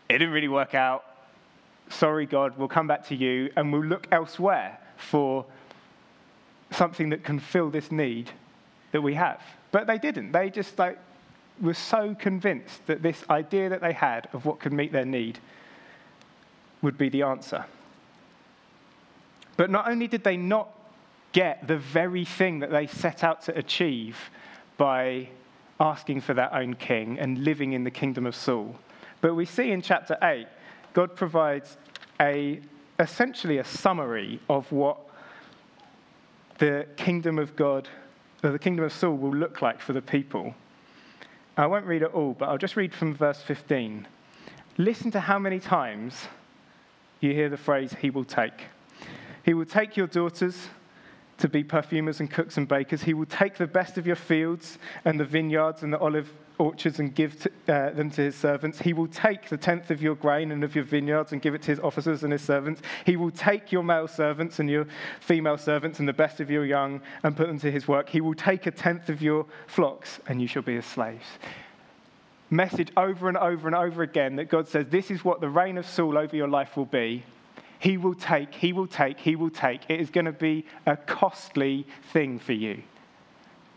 it 0.07 0.13
didn't 0.13 0.33
really 0.33 0.47
work 0.47 0.73
out. 0.73 1.03
Sorry, 1.89 2.25
God, 2.25 2.57
we'll 2.57 2.67
come 2.67 2.87
back 2.87 3.05
to 3.07 3.15
you, 3.15 3.51
and 3.55 3.73
we'll 3.73 3.85
look 3.85 4.07
elsewhere 4.11 4.79
for 4.97 5.45
something 6.71 7.09
that 7.09 7.23
can 7.23 7.39
fill 7.39 7.69
this 7.69 7.91
need 7.91 8.31
that 8.91 9.01
we 9.01 9.13
have. 9.15 9.41
But 9.71 9.87
they 9.87 9.97
didn't. 9.97 10.31
They 10.31 10.49
just 10.49 10.77
like 10.79 10.97
were 11.61 11.73
so 11.73 12.15
convinced 12.15 12.85
that 12.87 13.01
this 13.01 13.23
idea 13.29 13.69
that 13.69 13.81
they 13.81 13.93
had 13.93 14.29
of 14.33 14.45
what 14.45 14.59
could 14.59 14.73
meet 14.73 14.91
their 14.91 15.05
need 15.05 15.39
would 16.81 16.97
be 16.97 17.09
the 17.09 17.23
answer. 17.23 17.65
But 19.57 19.69
not 19.69 19.89
only 19.89 20.07
did 20.07 20.23
they 20.23 20.37
not 20.37 20.69
get 21.33 21.67
the 21.67 21.77
very 21.77 22.25
thing 22.25 22.59
that 22.59 22.71
they 22.71 22.87
set 22.87 23.23
out 23.23 23.41
to 23.43 23.57
achieve 23.57 24.17
by 24.77 25.29
asking 25.79 26.21
for 26.21 26.33
their 26.33 26.53
own 26.53 26.73
king 26.75 27.19
and 27.19 27.43
living 27.43 27.73
in 27.73 27.83
the 27.83 27.91
kingdom 27.91 28.25
of 28.25 28.35
Saul, 28.35 28.75
but 29.21 29.35
we 29.35 29.45
see 29.45 29.71
in 29.71 29.81
chapter 29.81 30.17
8, 30.21 30.47
God 30.93 31.15
provides 31.15 31.77
a, 32.21 32.61
essentially 32.99 33.57
a 33.57 33.65
summary 33.65 34.39
of 34.49 34.71
what 34.71 34.97
the 36.57 36.87
kingdom 36.95 37.37
of 37.37 37.55
God, 37.55 37.87
or 38.43 38.51
the 38.51 38.59
kingdom 38.59 38.85
of 38.85 38.93
Saul 38.93 39.15
will 39.15 39.35
look 39.35 39.61
like 39.61 39.81
for 39.81 39.93
the 39.93 40.01
people. 40.01 40.55
I 41.57 41.65
won't 41.65 41.85
read 41.85 42.01
it 42.01 42.13
all, 42.13 42.33
but 42.33 42.49
I'll 42.49 42.57
just 42.57 42.77
read 42.77 42.93
from 42.93 43.13
verse 43.13 43.41
15. 43.41 44.07
Listen 44.77 45.11
to 45.11 45.19
how 45.19 45.37
many 45.37 45.59
times 45.59 46.27
you 47.19 47.33
hear 47.33 47.49
the 47.49 47.57
phrase, 47.57 47.95
He 47.99 48.09
will 48.09 48.23
take. 48.23 48.67
He 49.43 49.53
will 49.53 49.65
take 49.65 49.97
your 49.97 50.07
daughters 50.07 50.67
to 51.39 51.49
be 51.49 51.63
perfumers 51.63 52.19
and 52.19 52.31
cooks 52.31 52.57
and 52.57 52.67
bakers. 52.67 53.03
He 53.03 53.13
will 53.13 53.25
take 53.25 53.57
the 53.57 53.67
best 53.67 53.97
of 53.97 54.07
your 54.07 54.15
fields 54.15 54.77
and 55.05 55.19
the 55.19 55.25
vineyards 55.25 55.83
and 55.83 55.91
the 55.91 55.99
olive 55.99 56.31
orchards 56.59 56.99
and 56.99 57.15
give 57.15 57.39
to, 57.41 57.49
uh, 57.73 57.89
them 57.91 58.11
to 58.11 58.21
his 58.21 58.35
servants. 58.35 58.79
He 58.79 58.93
will 58.93 59.07
take 59.07 59.49
the 59.49 59.57
tenth 59.57 59.89
of 59.89 60.01
your 60.01 60.15
grain 60.15 60.51
and 60.51 60.63
of 60.63 60.75
your 60.75 60.83
vineyards 60.83 61.31
and 61.31 61.41
give 61.41 61.55
it 61.55 61.61
to 61.63 61.71
his 61.71 61.79
officers 61.79 62.23
and 62.23 62.31
his 62.31 62.41
servants. 62.41 62.81
He 63.05 63.15
will 63.15 63.31
take 63.31 63.71
your 63.71 63.81
male 63.81 64.07
servants 64.07 64.59
and 64.59 64.69
your 64.69 64.85
female 65.21 65.57
servants 65.57 65.99
and 65.99 66.07
the 66.07 66.13
best 66.13 66.39
of 66.39 66.51
your 66.51 66.65
young 66.65 67.01
and 67.23 67.35
put 67.35 67.47
them 67.47 67.59
to 67.59 67.71
his 67.71 67.87
work. 67.87 68.09
He 68.09 68.21
will 68.21 68.35
take 68.35 68.67
a 68.67 68.71
tenth 68.71 69.09
of 69.09 69.21
your 69.21 69.45
flocks 69.67 70.19
and 70.27 70.41
you 70.41 70.47
shall 70.47 70.61
be 70.61 70.75
his 70.75 70.85
slaves. 70.85 71.25
Message 72.51 72.91
over 72.97 73.29
and 73.29 73.37
over 73.37 73.67
and 73.67 73.75
over 73.75 74.03
again 74.03 74.35
that 74.35 74.49
God 74.49 74.67
says, 74.67 74.87
This 74.89 75.09
is 75.09 75.23
what 75.23 75.39
the 75.39 75.49
reign 75.49 75.77
of 75.77 75.87
Saul 75.87 76.17
over 76.17 76.35
your 76.35 76.47
life 76.47 76.75
will 76.75 76.85
be. 76.85 77.23
He 77.79 77.95
will 77.95 78.15
take, 78.15 78.53
he 78.53 78.73
will 78.73 78.87
take, 78.87 79.19
he 79.19 79.37
will 79.37 79.49
take. 79.49 79.81
It 79.87 80.01
is 80.01 80.09
going 80.09 80.25
to 80.25 80.33
be 80.33 80.65
a 80.85 80.97
costly 80.97 81.87
thing 82.11 82.37
for 82.37 82.51
you. 82.51 82.83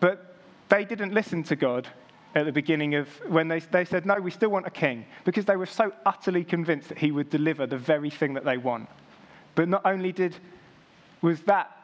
But 0.01 0.35
they 0.69 0.85
didn't 0.85 1.15
listen 1.15 1.45
to 1.45 1.55
God 1.55 1.87
at 2.35 2.47
the 2.47 2.53
beginning 2.53 2.95
of 2.95 3.09
when 3.29 3.49
they, 3.49 3.61
they 3.61 3.85
said, 3.85 4.07
No, 4.07 4.15
we 4.15 4.31
still 4.31 4.49
want 4.49 4.67
a 4.67 4.71
king, 4.71 5.05
because 5.25 5.45
they 5.45 5.57
were 5.57 5.67
so 5.67 5.93
utterly 6.07 6.45
convinced 6.45 6.89
that 6.89 6.99
he 6.99 7.11
would 7.11 7.31
deliver 7.31 7.67
the 7.67 7.79
very 7.79 8.11
thing 8.11 8.35
that 8.35 8.45
they 8.45 8.57
want. 8.57 8.89
But 9.55 9.69
not 9.69 9.85
only 9.85 10.13
did 10.13 10.35
was 11.21 11.41
that 11.43 11.77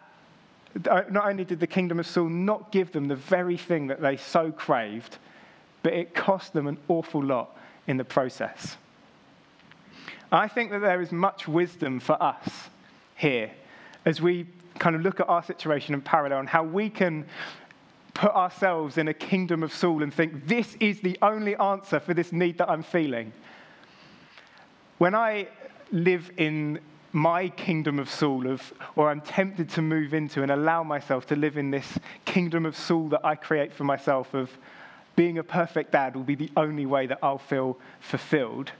not 0.84 1.26
only 1.26 1.44
did 1.44 1.60
the 1.60 1.66
kingdom 1.66 1.98
of 1.98 2.06
Saul 2.06 2.28
not 2.28 2.70
give 2.70 2.92
them 2.92 3.08
the 3.08 3.16
very 3.16 3.56
thing 3.56 3.86
that 3.86 4.00
they 4.00 4.16
so 4.16 4.52
craved, 4.52 5.18
but 5.82 5.92
it 5.92 6.14
cost 6.14 6.52
them 6.52 6.66
an 6.66 6.78
awful 6.88 7.24
lot 7.24 7.56
in 7.86 7.96
the 7.96 8.04
process. 8.04 8.76
I 10.30 10.46
think 10.46 10.70
that 10.70 10.80
there 10.80 11.00
is 11.00 11.10
much 11.10 11.48
wisdom 11.48 12.00
for 12.00 12.22
us 12.22 12.68
here 13.16 13.50
as 14.04 14.20
we 14.20 14.46
kind 14.78 14.94
of 14.94 15.02
look 15.02 15.20
at 15.20 15.28
our 15.28 15.42
situation 15.42 15.94
in 15.94 16.02
parallel 16.02 16.40
and 16.40 16.48
how 16.48 16.62
we 16.62 16.90
can 16.90 17.24
put 18.18 18.34
ourselves 18.34 18.98
in 18.98 19.06
a 19.06 19.14
kingdom 19.14 19.62
of 19.62 19.72
Saul 19.72 20.02
and 20.02 20.12
think, 20.12 20.48
this 20.48 20.76
is 20.80 21.00
the 21.00 21.16
only 21.22 21.54
answer 21.54 22.00
for 22.00 22.14
this 22.14 22.32
need 22.32 22.58
that 22.58 22.68
I'm 22.68 22.82
feeling. 22.82 23.32
When 24.98 25.14
I 25.14 25.46
live 25.92 26.28
in 26.36 26.80
my 27.12 27.48
kingdom 27.48 28.00
of 28.00 28.10
Saul, 28.10 28.48
of, 28.48 28.74
or 28.96 29.08
I'm 29.08 29.20
tempted 29.20 29.70
to 29.70 29.82
move 29.82 30.14
into 30.14 30.42
and 30.42 30.50
allow 30.50 30.82
myself 30.82 31.26
to 31.26 31.36
live 31.36 31.56
in 31.56 31.70
this 31.70 31.96
kingdom 32.24 32.66
of 32.66 32.76
Saul 32.76 33.08
that 33.10 33.24
I 33.24 33.36
create 33.36 33.72
for 33.72 33.84
myself, 33.84 34.34
of 34.34 34.50
being 35.14 35.38
a 35.38 35.44
perfect 35.44 35.92
dad 35.92 36.16
will 36.16 36.24
be 36.24 36.34
the 36.34 36.50
only 36.56 36.86
way 36.86 37.06
that 37.06 37.20
I'll 37.22 37.38
feel 37.38 37.78
fulfilled. 38.00 38.72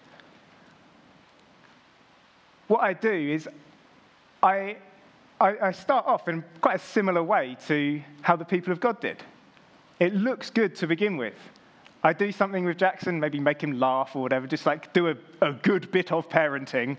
What 2.67 2.81
I 2.81 2.93
do 2.93 3.13
is 3.13 3.49
I 4.43 4.79
I, 5.41 5.69
I 5.69 5.73
start 5.73 6.07
off 6.07 6.29
in 6.29 6.45
quite 6.61 6.77
a 6.77 6.79
similar 6.81 7.23
way 7.23 7.57
to 7.69 8.03
how 8.23 8.35
the 8.37 8.45
people 8.45 8.73
of 8.73 8.81
God 8.81 9.01
did. 9.01 9.23
It 10.01 10.15
looks 10.15 10.51
good 10.51 10.75
to 10.77 10.87
begin 10.87 11.17
with. 11.17 11.35
I 12.03 12.13
do 12.13 12.33
something 12.33 12.65
with 12.65 12.79
Jackson, 12.79 13.19
maybe 13.21 13.39
make 13.39 13.63
him 13.63 13.79
laugh 13.79 14.15
or 14.15 14.23
whatever, 14.23 14.47
just 14.47 14.67
like 14.67 14.93
do 14.93 15.09
a, 15.09 15.17
a 15.41 15.53
good 15.53 15.91
bit 15.91 16.13
of 16.13 16.29
parenting. 16.29 16.97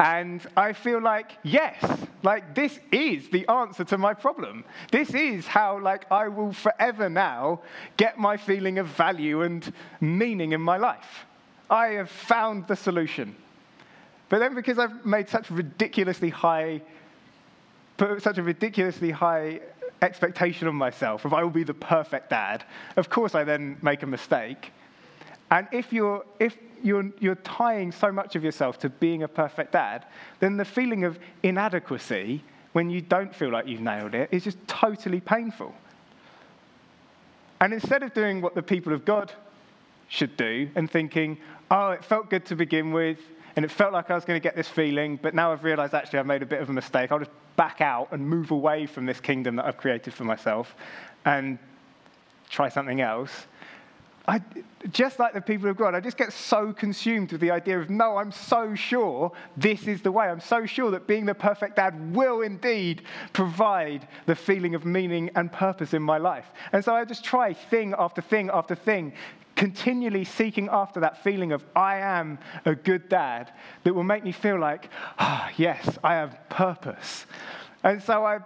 And 0.00 0.46
I 0.56 0.72
feel 0.72 1.00
like, 1.00 1.32
yes, 1.42 1.76
like 2.22 2.54
this 2.54 2.78
is 2.92 3.28
the 3.30 3.46
answer 3.48 3.84
to 3.84 3.98
my 3.98 4.14
problem. 4.14 4.64
This 4.92 5.10
is 5.14 5.46
how, 5.46 5.80
like, 5.80 6.10
I 6.12 6.28
will 6.28 6.52
forever 6.52 7.08
now 7.08 7.62
get 7.96 8.18
my 8.18 8.36
feeling 8.36 8.78
of 8.78 8.86
value 8.86 9.42
and 9.42 9.72
meaning 10.00 10.52
in 10.52 10.60
my 10.60 10.76
life. 10.76 11.26
I 11.68 11.88
have 11.88 12.10
found 12.10 12.68
the 12.68 12.76
solution. 12.76 13.34
But 14.28 14.38
then, 14.38 14.54
because 14.54 14.78
I've 14.78 15.04
made 15.04 15.28
such 15.28 15.50
ridiculously 15.50 16.30
high 16.30 16.82
put 17.98 18.22
such 18.22 18.38
a 18.38 18.42
ridiculously 18.42 19.10
high 19.10 19.60
expectation 20.00 20.68
on 20.68 20.74
myself 20.74 21.24
of 21.24 21.34
I 21.34 21.42
will 21.42 21.50
be 21.50 21.64
the 21.64 21.74
perfect 21.74 22.30
dad, 22.30 22.64
of 22.96 23.10
course 23.10 23.34
I 23.34 23.44
then 23.44 23.76
make 23.82 24.02
a 24.02 24.06
mistake. 24.06 24.72
And 25.50 25.66
if 25.72 25.92
you're, 25.92 26.24
if 26.38 26.56
you're, 26.82 27.10
you're 27.18 27.34
tying 27.36 27.90
so 27.90 28.12
much 28.12 28.36
of 28.36 28.44
yourself 28.44 28.78
to 28.80 28.88
being 28.88 29.22
a 29.22 29.28
perfect 29.28 29.72
dad, 29.72 30.06
then 30.40 30.56
the 30.56 30.64
feeling 30.64 31.04
of 31.04 31.18
inadequacy 31.42 32.42
when 32.72 32.90
you 32.90 33.00
don't 33.00 33.34
feel 33.34 33.50
like 33.50 33.66
you've 33.66 33.80
nailed 33.80 34.14
it 34.14 34.28
is 34.30 34.44
just 34.44 34.58
totally 34.68 35.20
painful. 35.20 35.74
And 37.60 37.72
instead 37.72 38.02
of 38.02 38.14
doing 38.14 38.40
what 38.40 38.54
the 38.54 38.62
people 38.62 38.92
of 38.92 39.04
God 39.04 39.32
should 40.08 40.36
do 40.36 40.70
and 40.76 40.88
thinking, 40.88 41.38
oh, 41.70 41.90
it 41.90 42.04
felt 42.04 42.30
good 42.30 42.44
to 42.46 42.56
begin 42.56 42.92
with, 42.92 43.18
and 43.56 43.64
it 43.64 43.70
felt 43.70 43.92
like 43.92 44.10
I 44.10 44.14
was 44.14 44.24
going 44.24 44.40
to 44.40 44.42
get 44.42 44.54
this 44.54 44.68
feeling, 44.68 45.18
but 45.20 45.34
now 45.34 45.50
I've 45.50 45.64
realized 45.64 45.92
actually 45.92 46.20
I've 46.20 46.26
made 46.26 46.42
a 46.42 46.46
bit 46.46 46.60
of 46.60 46.70
a 46.70 46.72
mistake. 46.72 47.10
I'll 47.10 47.18
just 47.18 47.32
back 47.58 47.82
out 47.82 48.08
and 48.12 48.26
move 48.26 48.52
away 48.52 48.86
from 48.86 49.04
this 49.04 49.20
kingdom 49.20 49.56
that 49.56 49.66
I've 49.66 49.76
created 49.76 50.14
for 50.14 50.24
myself 50.24 50.74
and 51.26 51.58
try 52.48 52.70
something 52.70 53.02
else. 53.02 53.46
I, 54.28 54.40
just 54.92 55.18
like 55.18 55.32
the 55.32 55.40
people 55.40 55.68
of 55.68 55.76
God, 55.76 55.94
I 55.94 56.00
just 56.00 56.16
get 56.16 56.32
so 56.32 56.72
consumed 56.72 57.32
with 57.32 57.40
the 57.40 57.50
idea 57.50 57.80
of, 57.80 57.90
no, 57.90 58.18
I'm 58.18 58.30
so 58.30 58.74
sure 58.74 59.32
this 59.56 59.88
is 59.88 60.02
the 60.02 60.12
way. 60.12 60.26
I'm 60.28 60.40
so 60.40 60.66
sure 60.66 60.90
that 60.92 61.06
being 61.06 61.24
the 61.24 61.34
perfect 61.34 61.76
dad 61.76 62.14
will 62.14 62.42
indeed 62.42 63.02
provide 63.32 64.06
the 64.26 64.36
feeling 64.36 64.74
of 64.74 64.84
meaning 64.84 65.30
and 65.34 65.50
purpose 65.50 65.94
in 65.94 66.02
my 66.02 66.18
life. 66.18 66.46
And 66.72 66.84
so 66.84 66.94
I 66.94 67.04
just 67.04 67.24
try 67.24 67.54
thing 67.54 67.94
after 67.98 68.20
thing 68.20 68.50
after 68.52 68.74
thing, 68.74 69.14
continually 69.58 70.24
seeking 70.24 70.68
after 70.70 71.00
that 71.00 71.22
feeling 71.24 71.50
of, 71.50 71.64
I 71.74 71.96
am 71.96 72.38
a 72.64 72.76
good 72.76 73.08
dad, 73.08 73.52
that 73.82 73.92
will 73.92 74.04
make 74.04 74.22
me 74.22 74.30
feel 74.30 74.56
like, 74.58 74.88
ah, 75.18 75.48
oh, 75.48 75.54
yes, 75.56 75.98
I 76.04 76.14
have 76.14 76.38
purpose. 76.48 77.26
And 77.82 78.00
so 78.00 78.24
I, 78.24 78.38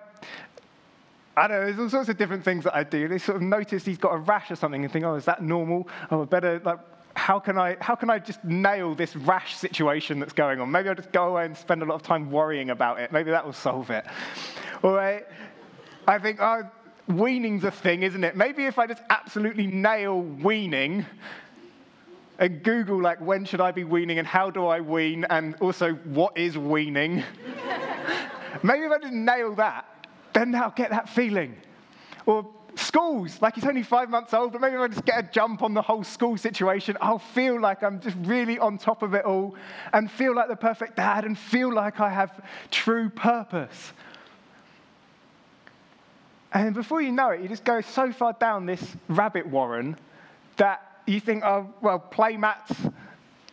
I 1.37 1.49
don't 1.49 1.61
know, 1.61 1.67
there's 1.67 1.79
all 1.79 1.91
sorts 1.91 2.09
of 2.09 2.17
different 2.17 2.43
things 2.45 2.65
that 2.65 2.75
I 2.75 2.83
do. 2.83 3.09
They 3.09 3.19
sort 3.19 3.37
of 3.37 3.43
notice 3.43 3.85
he's 3.85 3.99
got 3.99 4.15
a 4.15 4.17
rash 4.17 4.51
or 4.51 4.57
something 4.57 4.85
and 4.85 4.91
think, 4.91 5.05
oh, 5.05 5.15
is 5.15 5.27
that 5.27 5.43
normal? 5.43 5.87
Oh, 6.11 6.23
I 6.23 6.25
better, 6.25 6.63
like, 6.65 6.79
how 7.15 7.39
can 7.39 7.59
I, 7.59 7.77
how 7.79 7.95
can 7.95 8.09
I 8.09 8.19
just 8.19 8.43
nail 8.43 8.95
this 8.95 9.15
rash 9.15 9.55
situation 9.55 10.19
that's 10.19 10.33
going 10.33 10.61
on? 10.61 10.71
Maybe 10.71 10.89
I'll 10.89 10.95
just 10.95 11.13
go 11.13 11.29
away 11.29 11.45
and 11.45 11.55
spend 11.55 11.83
a 11.83 11.85
lot 11.85 11.97
of 11.97 12.03
time 12.03 12.31
worrying 12.31 12.71
about 12.71 13.01
it. 13.01 13.13
Maybe 13.13 13.31
that 13.33 13.45
will 13.45 13.53
solve 13.53 13.91
it. 13.91 14.07
Or 14.83 14.99
I, 14.99 15.25
I 16.07 16.19
think, 16.19 16.39
oh, 16.41 16.63
weaning's 17.17 17.65
a 17.65 17.71
thing, 17.71 18.03
isn't 18.03 18.25
it? 18.25 18.37
Maybe 18.37 18.67
if 18.67 18.79
I 18.79 18.87
just 18.87 19.03
absolutely 19.11 19.67
nail 19.67 20.21
weaning 20.21 21.07
and 22.39 22.63
Google, 22.63 23.01
like, 23.01 23.21
when 23.21 23.45
should 23.45 23.61
I 23.61 23.71
be 23.71 23.85
weaning 23.85 24.19
and 24.19 24.27
how 24.27 24.51
do 24.51 24.67
I 24.67 24.81
wean 24.81 25.25
and 25.31 25.55
also 25.57 25.93
what 25.93 26.37
is 26.37 26.59
weaning? 26.59 27.23
Maybe 28.63 28.85
if 28.85 28.93
I 28.93 28.99
just 28.99 29.13
nail 29.13 29.55
that, 29.55 29.87
then 30.33 30.55
I'll 30.55 30.71
get 30.71 30.91
that 30.91 31.09
feeling. 31.09 31.57
Or 32.27 32.49
schools, 32.75 33.41
like 33.41 33.55
he's 33.55 33.65
only 33.65 33.83
five 33.83 34.11
months 34.11 34.35
old, 34.35 34.53
but 34.53 34.61
maybe 34.61 34.75
if 34.75 34.81
I 34.81 34.89
just 34.89 35.05
get 35.05 35.19
a 35.19 35.29
jump 35.31 35.63
on 35.63 35.75
the 35.75 35.83
whole 35.83 36.05
school 36.05 36.37
situation, 36.37 36.97
I'll 37.01 37.19
feel 37.19 37.61
like 37.61 37.83
I'm 37.83 38.01
just 38.01 38.17
really 38.21 38.59
on 38.59 38.79
top 38.79 39.03
of 39.03 39.15
it 39.15 39.25
all 39.25 39.55
and 39.93 40.11
feel 40.11 40.35
like 40.35 40.49
the 40.49 40.57
perfect 40.57 40.97
dad 40.97 41.25
and 41.25 41.37
feel 41.37 41.73
like 41.73 42.01
I 42.01 42.11
have 42.11 42.41
true 42.71 43.09
purpose. 43.11 43.93
And 46.53 46.75
before 46.75 47.01
you 47.01 47.13
know 47.13 47.31
it, 47.31 47.41
you 47.41 47.49
just 47.49 47.65
go 47.65 47.81
so 47.81 48.13
far 48.13 48.35
down 48.35 48.67
this 48.67 48.83
rabbit 49.09 49.47
warren 49.47 49.97
that 50.57 51.03
you 51.07 51.19
think, 51.19 51.45
oh, 51.45 51.73
well, 51.81 51.99
playmats, 51.99 52.93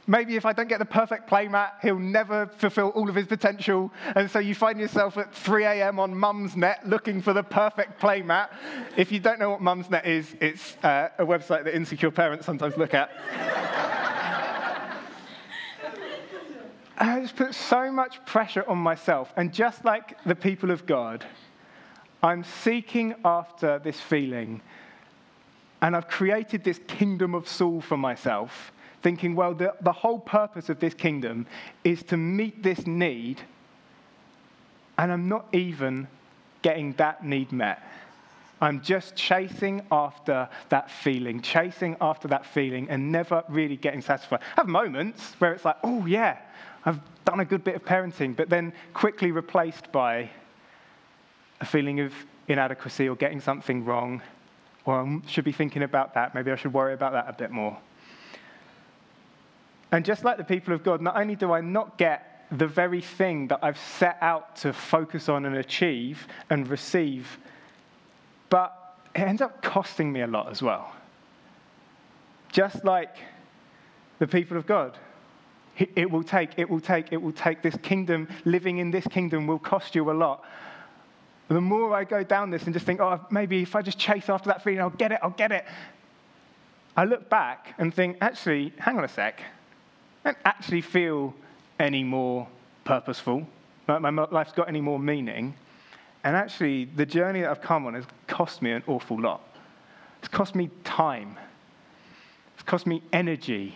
maybe 0.06 0.36
if 0.36 0.46
I 0.46 0.52
don't 0.52 0.68
get 0.68 0.80
the 0.80 0.86
perfect 0.86 1.30
playmat, 1.30 1.72
he'll 1.82 1.98
never 1.98 2.48
fulfill 2.58 2.90
all 2.90 3.08
of 3.08 3.16
his 3.16 3.28
potential. 3.28 3.92
And 4.16 4.30
so 4.30 4.40
you 4.40 4.54
find 4.54 4.80
yourself 4.80 5.18
at 5.18 5.34
3 5.34 5.64
a.m. 5.64 5.98
on 6.00 6.14
Mumsnet 6.14 6.86
looking 6.86 7.22
for 7.22 7.32
the 7.32 7.44
perfect 7.44 8.02
playmat. 8.02 8.50
If 8.98 9.14
you 9.14 9.20
don't 9.20 9.40
know 9.40 9.52
what 9.52 9.62
Mumsnet 9.62 10.06
is, 10.06 10.36
it's 10.42 10.76
uh, 10.84 11.10
a 11.18 11.26
website 11.26 11.64
that 11.64 11.76
insecure 11.76 12.12
parents 12.12 12.46
sometimes 12.46 12.76
look 12.76 12.94
at. 12.94 13.12
I 17.02 17.22
just 17.22 17.38
put 17.38 17.56
so 17.56 17.94
much 17.94 18.26
pressure 18.26 18.68
on 18.68 18.78
myself. 18.78 19.32
And 19.38 19.54
just 19.54 19.86
like 19.86 20.22
the 20.26 20.36
people 20.36 20.70
of 20.70 20.86
God, 20.86 21.26
I'm 22.22 22.44
seeking 22.44 23.16
after 23.24 23.80
this 23.80 24.00
feeling. 24.00 24.62
And 25.82 25.96
I've 25.96 26.08
created 26.10 26.64
this 26.64 26.80
kingdom 26.88 27.34
of 27.34 27.48
Saul 27.48 27.80
for 27.80 27.98
myself, 27.98 28.72
thinking, 29.02 29.36
well, 29.36 29.54
the, 29.54 29.74
the 29.82 29.94
whole 29.94 30.20
purpose 30.20 30.70
of 30.70 30.80
this 30.80 30.94
kingdom 30.94 31.48
is 31.84 32.04
to 32.04 32.18
meet 32.18 32.62
this 32.62 32.86
need. 32.86 33.42
And 34.98 35.12
I'm 35.12 35.30
not 35.30 35.46
even 35.54 36.08
getting 36.62 36.94
that 36.94 37.26
need 37.26 37.54
met. 37.54 37.82
I'm 38.62 38.82
just 38.82 39.16
chasing 39.16 39.82
after 39.90 40.50
that 40.68 40.92
feeling, 40.92 41.42
chasing 41.42 41.96
after 42.02 42.28
that 42.28 42.46
feeling, 42.46 42.90
and 42.90 43.10
never 43.10 43.44
really 43.48 43.78
getting 43.78 44.02
satisfied. 44.02 44.42
I 44.42 44.62
have 44.62 44.68
moments 44.68 45.36
where 45.40 45.54
it's 45.54 45.64
like, 45.64 45.78
oh, 45.86 46.06
yeah, 46.06 46.40
I've 46.84 47.00
done 47.24 47.40
a 47.40 47.46
good 47.46 47.64
bit 47.64 47.76
of 47.76 47.86
parenting, 47.86 48.36
but 48.36 48.50
then 48.50 48.74
quickly 48.94 49.32
replaced 49.32 49.90
by 49.94 50.30
a 51.62 51.66
feeling 51.66 52.00
of 52.00 52.14
inadequacy 52.48 53.08
or 53.08 53.16
getting 53.16 53.40
something 53.40 53.86
wrong, 53.86 54.22
or 54.86 55.02
I 55.02 55.20
should 55.28 55.46
be 55.46 55.52
thinking 55.52 55.84
about 55.84 56.14
that. 56.16 56.34
Maybe 56.34 56.52
I 56.52 56.56
should 56.56 56.74
worry 56.74 56.94
about 56.94 57.14
that 57.14 57.28
a 57.28 57.34
bit 57.34 57.52
more. 57.52 57.78
And 59.92 60.06
just 60.06 60.24
like 60.24 60.38
the 60.38 60.44
people 60.44 60.74
of 60.74 60.84
God, 60.84 61.02
not 61.02 61.18
only 61.18 61.36
do 61.36 61.52
I 61.52 61.62
not 61.62 61.98
get 61.98 62.48
the 62.52 62.68
very 62.68 63.02
thing 63.02 63.48
that 63.48 63.60
I've 63.62 63.78
set 63.78 64.18
out 64.22 64.56
to 64.58 64.74
focus 64.74 65.30
on 65.30 65.46
and 65.46 65.56
achieve 65.56 66.28
and 66.50 66.68
receive, 66.68 67.38
but 68.50 68.76
it 69.16 69.22
ends 69.22 69.42
up 69.42 69.62
costing 69.62 70.12
me 70.12 70.22
a 70.22 70.28
lot 70.28 70.50
as 70.50 70.62
well. 70.62 70.92
Just 72.52 72.84
like 72.84 73.16
the 74.20 74.28
people 74.28 74.58
of 74.58 74.66
God. 74.66 74.98
It 75.78 76.12
will 76.12 76.24
take, 76.24 76.52
it 76.58 76.70
will 76.70 76.82
take, 76.82 77.14
it 77.14 77.22
will 77.22 77.32
take. 77.32 77.62
This 77.62 77.78
kingdom, 77.82 78.28
living 78.44 78.80
in 78.80 78.92
this 78.92 79.08
kingdom 79.08 79.48
will 79.48 79.60
cost 79.60 79.96
you 79.96 80.12
a 80.12 80.14
lot 80.14 80.44
the 81.50 81.62
more 81.62 81.96
I 81.96 82.04
go 82.04 82.24
down 82.24 82.52
this 82.52 82.64
and 82.66 82.74
just 82.74 82.86
think, 82.86 83.02
oh, 83.02 83.20
maybe 83.32 83.62
if 83.62 83.76
I 83.76 83.82
just 83.82 83.98
chase 83.98 84.30
after 84.30 84.48
that 84.50 84.64
feeling, 84.64 84.80
I'll 84.80 84.92
get 84.92 85.12
it, 85.12 85.20
I'll 85.24 85.32
get 85.32 85.52
it. 85.52 85.66
I 86.96 87.06
look 87.06 87.30
back 87.30 87.74
and 87.78 87.94
think, 87.94 88.18
actually, 88.22 88.74
hang 88.78 88.98
on 88.98 89.04
a 89.04 89.08
sec. 89.08 89.42
I 90.24 90.30
don't 90.30 90.38
actually 90.46 90.82
feel 90.82 91.34
any 91.80 92.04
more 92.04 92.48
purposeful. 92.84 93.48
Like 93.88 94.02
my 94.02 94.10
life's 94.10 94.52
got 94.52 94.68
any 94.68 94.82
more 94.82 95.00
meaning. 95.00 95.56
And 96.24 96.36
actually, 96.36 96.86
the 96.86 97.06
journey 97.06 97.42
that 97.42 97.50
I've 97.50 97.62
come 97.62 97.88
on 97.88 97.94
has 97.96 98.06
cost 98.28 98.62
me 98.62 98.72
an 98.72 98.84
awful 98.86 99.20
lot. 99.20 99.42
It's 100.20 100.28
cost 100.28 100.54
me 100.54 100.70
time. 100.84 101.40
It's 102.54 102.64
cost 102.64 102.86
me 102.86 103.02
energy. 103.14 103.74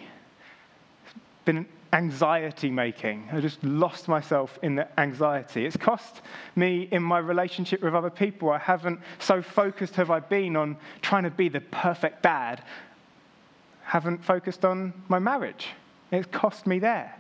It's 1.06 1.14
been 1.46 1.66
anxiety 1.94 2.72
making. 2.72 3.30
I 3.32 3.40
just 3.40 3.64
lost 3.64 4.08
myself 4.08 4.58
in 4.64 4.76
the 4.76 4.88
anxiety. 5.00 5.66
It's 5.66 5.78
cost 5.78 6.22
me 6.56 6.90
in 6.92 7.04
my 7.04 7.20
relationship 7.20 7.82
with 7.82 7.94
other 7.94 8.10
people. 8.10 8.50
I 8.50 8.58
haven't, 8.58 9.00
so 9.20 9.42
focused 9.42 9.96
have 9.96 10.10
I 10.10 10.20
been 10.20 10.56
on 10.56 10.76
trying 11.02 11.24
to 11.24 11.30
be 11.30 11.50
the 11.50 11.62
perfect 11.62 12.24
dad, 12.24 12.64
haven't 13.84 14.26
focused 14.26 14.66
on 14.66 14.92
my 15.08 15.20
marriage. 15.20 15.68
It's 16.12 16.28
cost 16.32 16.66
me 16.66 16.80
there. 16.80 17.16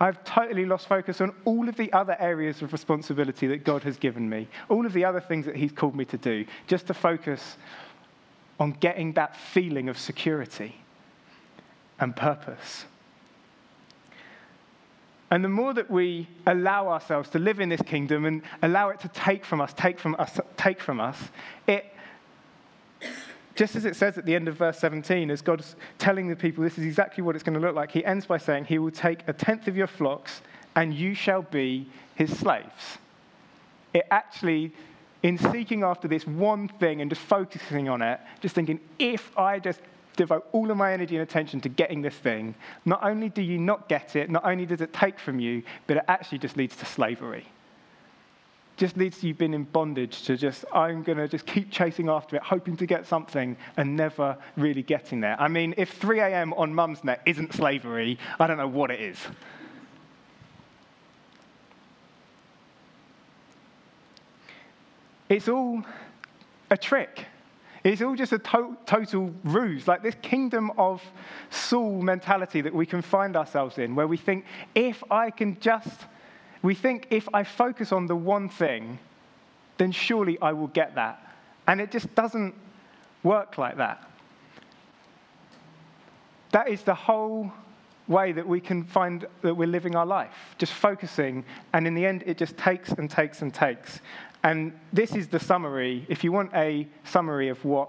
I've 0.00 0.22
totally 0.24 0.66
lost 0.66 0.88
focus 0.88 1.20
on 1.20 1.32
all 1.44 1.68
of 1.68 1.76
the 1.76 1.92
other 1.92 2.16
areas 2.18 2.62
of 2.62 2.72
responsibility 2.72 3.46
that 3.48 3.64
God 3.64 3.82
has 3.82 3.96
given 3.96 4.28
me, 4.28 4.48
all 4.68 4.84
of 4.84 4.92
the 4.92 5.04
other 5.04 5.20
things 5.20 5.46
that 5.46 5.56
He's 5.56 5.72
called 5.72 5.94
me 5.94 6.04
to 6.06 6.18
do, 6.18 6.44
just 6.66 6.86
to 6.86 6.94
focus 6.94 7.56
on 8.58 8.72
getting 8.72 9.12
that 9.14 9.36
feeling 9.36 9.88
of 9.88 9.98
security 9.98 10.74
and 12.00 12.16
purpose. 12.16 12.86
And 15.30 15.44
the 15.44 15.48
more 15.48 15.74
that 15.74 15.90
we 15.90 16.28
allow 16.46 16.88
ourselves 16.88 17.28
to 17.30 17.38
live 17.38 17.58
in 17.58 17.68
this 17.68 17.82
kingdom 17.82 18.24
and 18.26 18.42
allow 18.62 18.90
it 18.90 19.00
to 19.00 19.08
take 19.08 19.44
from 19.44 19.60
us, 19.60 19.72
take 19.72 19.98
from 19.98 20.14
us, 20.18 20.38
take 20.56 20.80
from 20.80 21.00
us, 21.00 21.18
it, 21.66 21.92
just 23.56 23.74
as 23.74 23.84
it 23.84 23.96
says 23.96 24.18
at 24.18 24.24
the 24.24 24.34
end 24.34 24.46
of 24.46 24.56
verse 24.56 24.78
17, 24.78 25.30
as 25.30 25.42
God's 25.42 25.74
telling 25.98 26.28
the 26.28 26.36
people 26.36 26.62
this 26.62 26.78
is 26.78 26.84
exactly 26.84 27.24
what 27.24 27.34
it's 27.34 27.42
going 27.42 27.58
to 27.58 27.66
look 27.66 27.74
like, 27.74 27.90
he 27.90 28.04
ends 28.04 28.26
by 28.26 28.38
saying, 28.38 28.66
He 28.66 28.78
will 28.78 28.92
take 28.92 29.26
a 29.26 29.32
tenth 29.32 29.66
of 29.66 29.76
your 29.76 29.88
flocks 29.88 30.42
and 30.76 30.94
you 30.94 31.14
shall 31.14 31.42
be 31.42 31.88
his 32.14 32.38
slaves. 32.38 32.98
It 33.94 34.06
actually, 34.10 34.72
in 35.22 35.38
seeking 35.38 35.82
after 35.82 36.06
this 36.06 36.26
one 36.26 36.68
thing 36.68 37.00
and 37.00 37.10
just 37.10 37.22
focusing 37.22 37.88
on 37.88 38.02
it, 38.02 38.20
just 38.40 38.54
thinking, 38.54 38.78
if 38.98 39.36
I 39.36 39.58
just 39.58 39.80
devote 40.16 40.46
all 40.52 40.70
of 40.70 40.76
my 40.76 40.92
energy 40.92 41.16
and 41.16 41.22
attention 41.22 41.60
to 41.60 41.68
getting 41.68 42.02
this 42.02 42.14
thing, 42.14 42.54
not 42.84 43.04
only 43.04 43.28
do 43.28 43.42
you 43.42 43.58
not 43.58 43.88
get 43.88 44.16
it, 44.16 44.30
not 44.30 44.44
only 44.44 44.66
does 44.66 44.80
it 44.80 44.92
take 44.92 45.18
from 45.18 45.38
you, 45.38 45.62
but 45.86 45.98
it 45.98 46.04
actually 46.08 46.38
just 46.38 46.56
leads 46.56 46.76
to 46.76 46.86
slavery. 46.86 47.46
Just 48.76 48.96
leads 48.96 49.20
to 49.20 49.28
you 49.28 49.34
being 49.34 49.54
in 49.54 49.64
bondage 49.64 50.22
to 50.22 50.36
just, 50.36 50.64
I'm 50.72 51.02
going 51.02 51.18
to 51.18 51.28
just 51.28 51.46
keep 51.46 51.70
chasing 51.70 52.08
after 52.08 52.36
it, 52.36 52.42
hoping 52.42 52.76
to 52.78 52.86
get 52.86 53.06
something 53.06 53.56
and 53.76 53.96
never 53.96 54.36
really 54.56 54.82
getting 54.82 55.20
there. 55.20 55.40
I 55.40 55.48
mean, 55.48 55.74
if 55.76 55.92
3 55.92 56.20
a.m. 56.20 56.52
on 56.54 56.74
Mumsnet 56.74 57.20
isn't 57.24 57.54
slavery, 57.54 58.18
I 58.38 58.46
don't 58.46 58.58
know 58.58 58.68
what 58.68 58.90
it 58.90 59.00
is. 59.00 59.18
It's 65.28 65.48
all 65.48 65.82
a 66.70 66.76
trick. 66.76 67.26
It's 67.86 68.02
all 68.02 68.16
just 68.16 68.32
a 68.32 68.38
to- 68.38 68.76
total 68.84 69.32
ruse, 69.44 69.86
like 69.86 70.02
this 70.02 70.16
kingdom 70.20 70.72
of 70.76 71.00
Saul 71.50 72.02
mentality 72.02 72.60
that 72.62 72.74
we 72.74 72.84
can 72.84 73.00
find 73.00 73.36
ourselves 73.36 73.78
in, 73.78 73.94
where 73.94 74.08
we 74.08 74.16
think, 74.16 74.44
if 74.74 75.04
I 75.08 75.30
can 75.30 75.56
just, 75.60 76.06
we 76.62 76.74
think 76.74 77.06
if 77.10 77.28
I 77.32 77.44
focus 77.44 77.92
on 77.92 78.06
the 78.06 78.16
one 78.16 78.48
thing, 78.48 78.98
then 79.78 79.92
surely 79.92 80.36
I 80.42 80.50
will 80.50 80.66
get 80.66 80.96
that. 80.96 81.32
And 81.68 81.80
it 81.80 81.92
just 81.92 82.12
doesn't 82.16 82.56
work 83.22 83.56
like 83.56 83.76
that. 83.76 84.02
That 86.50 86.68
is 86.68 86.82
the 86.82 86.94
whole 86.94 87.52
way 88.08 88.32
that 88.32 88.46
we 88.46 88.60
can 88.60 88.84
find 88.84 89.26
that 89.42 89.54
we're 89.54 89.66
living 89.66 89.96
our 89.96 90.06
life, 90.06 90.54
just 90.58 90.72
focusing, 90.72 91.44
and 91.72 91.86
in 91.86 91.94
the 91.94 92.06
end, 92.06 92.22
it 92.26 92.38
just 92.38 92.56
takes 92.56 92.90
and 92.92 93.10
takes 93.10 93.42
and 93.42 93.52
takes. 93.52 94.00
And 94.42 94.72
this 94.92 95.14
is 95.14 95.28
the 95.28 95.40
summary. 95.40 96.06
If 96.08 96.22
you 96.22 96.30
want 96.30 96.52
a 96.54 96.86
summary 97.04 97.48
of 97.48 97.64
what 97.64 97.88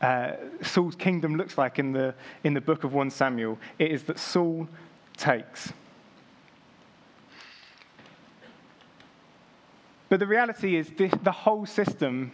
uh, 0.00 0.32
Saul's 0.62 0.94
kingdom 0.94 1.34
looks 1.34 1.58
like 1.58 1.78
in 1.78 1.92
the, 1.92 2.14
in 2.44 2.54
the 2.54 2.60
book 2.60 2.84
of 2.84 2.94
1 2.94 3.10
Samuel, 3.10 3.58
it 3.78 3.90
is 3.90 4.04
that 4.04 4.18
Saul 4.18 4.68
takes. 5.16 5.72
But 10.08 10.20
the 10.20 10.26
reality 10.26 10.76
is, 10.76 10.90
this, 10.96 11.12
the 11.22 11.32
whole 11.32 11.66
system 11.66 12.32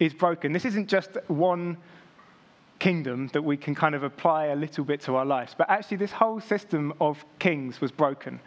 is 0.00 0.12
broken. 0.12 0.52
This 0.52 0.64
isn't 0.64 0.88
just 0.88 1.10
one 1.28 1.76
kingdom 2.82 3.28
that 3.28 3.42
we 3.42 3.56
can 3.56 3.76
kind 3.76 3.94
of 3.94 4.02
apply 4.02 4.46
a 4.46 4.56
little 4.56 4.84
bit 4.84 5.00
to 5.00 5.14
our 5.14 5.24
lives, 5.24 5.54
but 5.56 5.70
actually, 5.70 5.98
this 5.98 6.10
whole 6.10 6.40
system 6.40 6.92
of 7.00 7.24
kings 7.38 7.80
was 7.80 7.92
broken. 7.92 8.40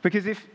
Because 0.00 0.26
if 0.26 0.46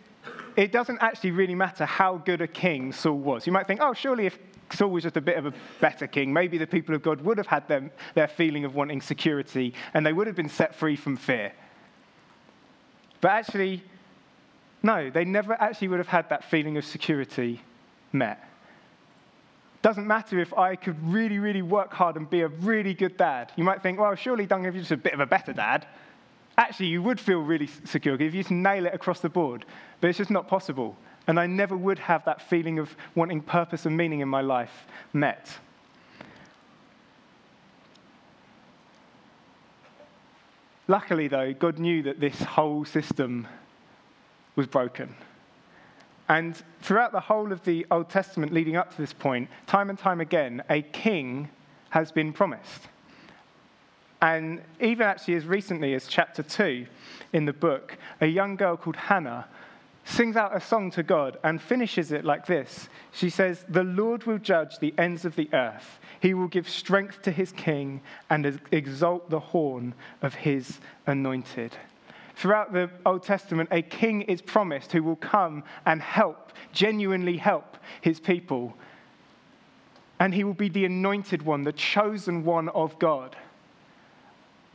it 0.55 0.71
doesn't 0.71 0.99
actually 0.99 1.31
really 1.31 1.53
matter 1.53 1.85
how 1.85 2.17
good 2.17 2.41
a 2.41 2.47
king 2.47 2.91
Saul 2.91 3.19
was. 3.19 3.45
You 3.45 3.53
might 3.53 3.67
think, 3.67 3.81
oh, 3.83 3.93
surely 3.93 4.25
if 4.25 4.39
Saul 4.71 4.89
was 4.89 5.03
just 5.03 5.17
a 5.17 5.21
bit 5.21 5.37
of 5.37 5.45
a 5.45 5.53
better 5.79 6.07
king, 6.07 6.33
maybe 6.33 6.57
the 6.57 6.65
people 6.65 6.95
of 6.95 7.03
God 7.03 7.21
would 7.21 7.37
have 7.37 7.45
had 7.45 7.67
them, 7.67 7.91
their 8.15 8.27
feeling 8.27 8.65
of 8.65 8.73
wanting 8.73 9.01
security 9.01 9.73
and 9.93 10.05
they 10.05 10.13
would 10.13 10.25
have 10.25 10.35
been 10.35 10.49
set 10.49 10.73
free 10.73 10.95
from 10.95 11.17
fear. 11.17 11.53
But 13.21 13.31
actually, 13.31 13.83
no, 14.81 15.09
they 15.09 15.25
never 15.25 15.53
actually 15.53 15.89
would 15.89 15.99
have 15.99 16.07
had 16.07 16.29
that 16.29 16.43
feeling 16.45 16.77
of 16.77 16.85
security 16.85 17.61
met. 18.11 18.39
Doesn't 19.85 20.07
matter 20.07 20.39
if 20.39 20.51
I 20.57 20.75
could 20.75 20.97
really, 21.07 21.37
really 21.37 21.61
work 21.61 21.93
hard 21.93 22.15
and 22.15 22.27
be 22.27 22.41
a 22.41 22.47
really 22.47 22.95
good 22.95 23.17
dad. 23.17 23.51
You 23.55 23.63
might 23.63 23.83
think, 23.83 23.99
well, 23.99 24.15
surely 24.15 24.47
Duncan, 24.47 24.67
if 24.67 24.73
you're 24.73 24.81
just 24.81 24.91
a 24.91 24.97
bit 24.97 25.13
of 25.13 25.19
a 25.19 25.27
better 25.27 25.53
dad, 25.53 25.85
actually 26.57 26.87
you 26.87 27.03
would 27.03 27.19
feel 27.19 27.37
really 27.37 27.67
secure 27.83 28.15
if 28.15 28.33
you 28.33 28.41
just 28.41 28.49
nail 28.49 28.87
it 28.87 28.95
across 28.95 29.19
the 29.19 29.29
board. 29.29 29.63
But 30.01 30.07
it's 30.07 30.17
just 30.17 30.31
not 30.31 30.47
possible. 30.47 30.97
And 31.27 31.39
I 31.39 31.45
never 31.45 31.77
would 31.77 31.99
have 31.99 32.25
that 32.25 32.41
feeling 32.41 32.79
of 32.79 32.95
wanting 33.13 33.41
purpose 33.41 33.85
and 33.85 33.95
meaning 33.95 34.21
in 34.21 34.27
my 34.27 34.41
life 34.41 34.87
met. 35.13 35.55
Luckily, 40.87 41.27
though, 41.27 41.53
God 41.53 41.77
knew 41.77 42.01
that 42.01 42.19
this 42.19 42.41
whole 42.41 42.85
system 42.85 43.47
was 44.55 44.65
broken. 44.65 45.13
And 46.27 46.61
throughout 46.81 47.11
the 47.11 47.19
whole 47.19 47.51
of 47.51 47.63
the 47.63 47.85
Old 47.91 48.09
Testament 48.09 48.51
leading 48.51 48.75
up 48.75 48.91
to 48.91 48.97
this 48.97 49.13
point, 49.13 49.49
time 49.67 49.89
and 49.89 49.99
time 49.99 50.21
again, 50.21 50.63
a 50.69 50.81
king 50.81 51.49
has 51.89 52.11
been 52.11 52.33
promised. 52.33 52.87
And 54.21 54.61
even 54.81 55.05
actually 55.05 55.35
as 55.35 55.45
recently 55.45 55.93
as 55.93 56.07
chapter 56.07 56.41
2 56.41 56.87
in 57.33 57.45
the 57.45 57.53
book, 57.53 57.97
a 58.21 58.25
young 58.25 58.55
girl 58.55 58.75
called 58.75 58.95
Hannah 58.95 59.47
sings 60.05 60.35
out 60.35 60.55
a 60.55 60.61
song 60.61 60.91
to 60.91 61.03
God 61.03 61.37
and 61.43 61.61
finishes 61.61 62.11
it 62.11 62.23
like 62.23 62.45
this. 62.45 62.89
She 63.11 63.29
says, 63.29 63.65
The 63.67 63.83
Lord 63.83 64.23
will 64.25 64.37
judge 64.37 64.79
the 64.79 64.93
ends 64.97 65.25
of 65.25 65.35
the 65.35 65.49
earth. 65.53 65.99
He 66.19 66.33
will 66.33 66.47
give 66.47 66.69
strength 66.69 67.21
to 67.23 67.31
his 67.31 67.51
king 67.51 68.01
and 68.29 68.59
exalt 68.71 69.29
the 69.29 69.39
horn 69.39 69.93
of 70.21 70.33
his 70.35 70.79
anointed. 71.05 71.75
Throughout 72.35 72.73
the 72.73 72.89
Old 73.05 73.23
Testament, 73.23 73.69
a 73.71 73.81
king 73.81 74.23
is 74.23 74.41
promised 74.41 74.91
who 74.91 75.01
will 75.03 75.15
come 75.15 75.63
and 75.85 76.01
help, 76.01 76.51
genuinely 76.73 77.37
help 77.37 77.77
his 78.01 78.19
people. 78.19 78.75
And 80.19 80.33
he 80.33 80.43
will 80.43 80.53
be 80.53 80.69
the 80.69 80.85
anointed 80.85 81.41
one, 81.41 81.63
the 81.63 81.73
chosen 81.73 82.43
one 82.43 82.69
of 82.69 82.97
God. 82.99 83.35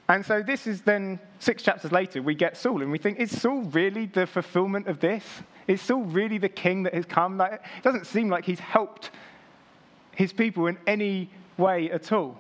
And 0.09 0.27
so 0.27 0.43
this 0.43 0.67
is 0.67 0.83
then 0.83 1.21
six 1.39 1.63
chapters 1.63 1.93
later, 1.93 2.21
we 2.21 2.35
get 2.35 2.57
Saul, 2.57 2.83
and 2.83 2.91
we 2.91 2.99
think, 2.99 3.21
is 3.21 3.41
Saul 3.41 3.63
really 3.63 4.07
the 4.07 4.27
fulfillment 4.27 4.89
of 4.89 4.99
this? 4.99 5.25
Is 5.69 5.81
Saul 5.81 6.03
really 6.03 6.39
the 6.39 6.49
king 6.49 6.83
that 6.83 6.95
has 6.95 7.05
come? 7.05 7.37
Like, 7.37 7.53
it 7.53 7.85
doesn't 7.85 8.07
seem 8.07 8.29
like 8.29 8.45
he's 8.45 8.59
helped 8.59 9.11
his 10.17 10.33
people 10.33 10.67
in 10.67 10.79
any 10.87 11.31
way 11.59 11.91
at 11.91 12.11
all. 12.11 12.37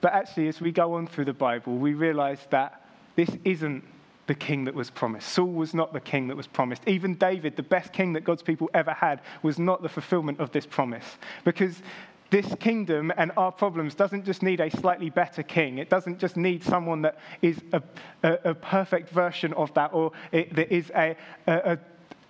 But 0.00 0.14
actually, 0.14 0.48
as 0.48 0.60
we 0.60 0.72
go 0.72 0.94
on 0.94 1.06
through 1.06 1.26
the 1.26 1.34
Bible, 1.34 1.76
we 1.76 1.94
realize 1.94 2.46
that 2.50 2.82
this 3.14 3.30
isn't 3.44 3.84
the 4.26 4.34
king 4.34 4.64
that 4.64 4.74
was 4.74 4.90
promised. 4.90 5.28
Saul 5.28 5.52
was 5.52 5.74
not 5.74 5.92
the 5.92 6.00
king 6.00 6.28
that 6.28 6.36
was 6.36 6.46
promised. 6.46 6.82
Even 6.86 7.14
David, 7.14 7.56
the 7.56 7.62
best 7.62 7.92
king 7.92 8.12
that 8.14 8.24
God's 8.24 8.42
people 8.42 8.70
ever 8.72 8.92
had, 8.92 9.20
was 9.42 9.58
not 9.58 9.82
the 9.82 9.88
fulfillment 9.88 10.40
of 10.40 10.50
this 10.52 10.66
promise. 10.66 11.04
Because 11.44 11.82
this 12.30 12.54
kingdom 12.58 13.12
and 13.16 13.30
our 13.36 13.52
problems 13.52 13.94
doesn't 13.94 14.24
just 14.24 14.42
need 14.42 14.60
a 14.60 14.70
slightly 14.70 15.10
better 15.10 15.42
king. 15.42 15.78
It 15.78 15.90
doesn't 15.90 16.18
just 16.18 16.36
need 16.36 16.64
someone 16.64 17.02
that 17.02 17.18
is 17.42 17.60
a, 17.72 17.82
a, 18.22 18.38
a 18.44 18.54
perfect 18.54 19.10
version 19.10 19.52
of 19.52 19.72
that 19.74 19.92
or 19.92 20.12
it, 20.32 20.54
that 20.56 20.74
is 20.74 20.90
a, 20.96 21.16
a, 21.46 21.78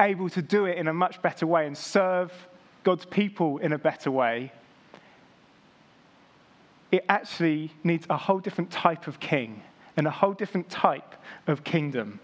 able 0.00 0.28
to 0.30 0.42
do 0.42 0.66
it 0.66 0.78
in 0.78 0.88
a 0.88 0.92
much 0.92 1.22
better 1.22 1.46
way 1.46 1.66
and 1.66 1.76
serve 1.76 2.32
God's 2.82 3.06
people 3.06 3.58
in 3.58 3.72
a 3.72 3.78
better 3.78 4.10
way. 4.10 4.52
It 6.92 7.04
actually 7.08 7.72
needs 7.82 8.06
a 8.10 8.16
whole 8.16 8.40
different 8.40 8.70
type 8.70 9.06
of 9.06 9.20
king 9.20 9.62
and 9.96 10.06
a 10.06 10.10
whole 10.10 10.32
different 10.32 10.68
type 10.68 11.14
of 11.46 11.64
kingdom. 11.64 12.20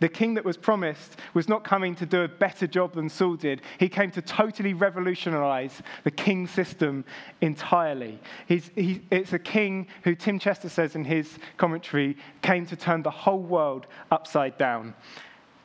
The 0.00 0.08
king 0.08 0.32
that 0.34 0.44
was 0.44 0.56
promised 0.56 1.16
was 1.34 1.46
not 1.46 1.62
coming 1.62 1.94
to 1.96 2.06
do 2.06 2.22
a 2.22 2.28
better 2.28 2.66
job 2.66 2.94
than 2.94 3.10
Saul 3.10 3.36
did. 3.36 3.60
He 3.78 3.88
came 3.88 4.10
to 4.12 4.22
totally 4.22 4.72
revolutionize 4.72 5.82
the 6.04 6.10
king 6.10 6.46
system 6.46 7.04
entirely. 7.42 8.18
He, 8.46 9.02
it's 9.10 9.34
a 9.34 9.38
king 9.38 9.88
who, 10.02 10.14
Tim 10.14 10.38
Chester 10.38 10.70
says 10.70 10.96
in 10.96 11.04
his 11.04 11.38
commentary, 11.58 12.16
came 12.40 12.64
to 12.66 12.76
turn 12.76 13.02
the 13.02 13.10
whole 13.10 13.42
world 13.42 13.86
upside 14.10 14.56
down. 14.56 14.94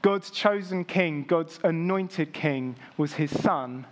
God's 0.02 0.30
chosen 0.30 0.84
king, 0.84 1.24
God's 1.24 1.60
anointed 1.64 2.34
king, 2.34 2.76
was 2.98 3.14
his 3.14 3.32
son, 3.42 3.88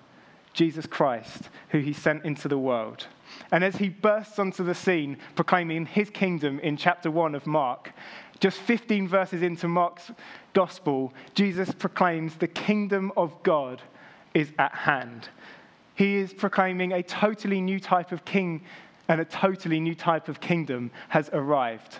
Jesus 0.53 0.85
Christ, 0.85 1.49
who 1.69 1.79
he 1.79 1.93
sent 1.93 2.23
into 2.23 2.47
the 2.47 2.57
world. 2.57 3.07
And 3.51 3.63
as 3.63 3.75
he 3.75 3.89
bursts 3.89 4.39
onto 4.39 4.63
the 4.63 4.75
scene, 4.75 5.17
proclaiming 5.35 5.85
his 5.85 6.09
kingdom 6.09 6.59
in 6.59 6.77
chapter 6.77 7.09
1 7.09 7.35
of 7.35 7.47
Mark, 7.47 7.91
just 8.39 8.59
15 8.59 9.07
verses 9.07 9.41
into 9.41 9.67
Mark's 9.67 10.11
gospel, 10.53 11.13
Jesus 11.33 11.71
proclaims 11.71 12.35
the 12.35 12.47
kingdom 12.47 13.11
of 13.17 13.41
God 13.43 13.81
is 14.33 14.51
at 14.59 14.73
hand. 14.73 15.29
He 15.95 16.15
is 16.17 16.33
proclaiming 16.33 16.93
a 16.93 17.03
totally 17.03 17.61
new 17.61 17.79
type 17.79 18.11
of 18.11 18.25
king 18.25 18.63
and 19.07 19.21
a 19.21 19.25
totally 19.25 19.79
new 19.79 19.95
type 19.95 20.27
of 20.27 20.39
kingdom 20.39 20.91
has 21.09 21.29
arrived. 21.33 21.99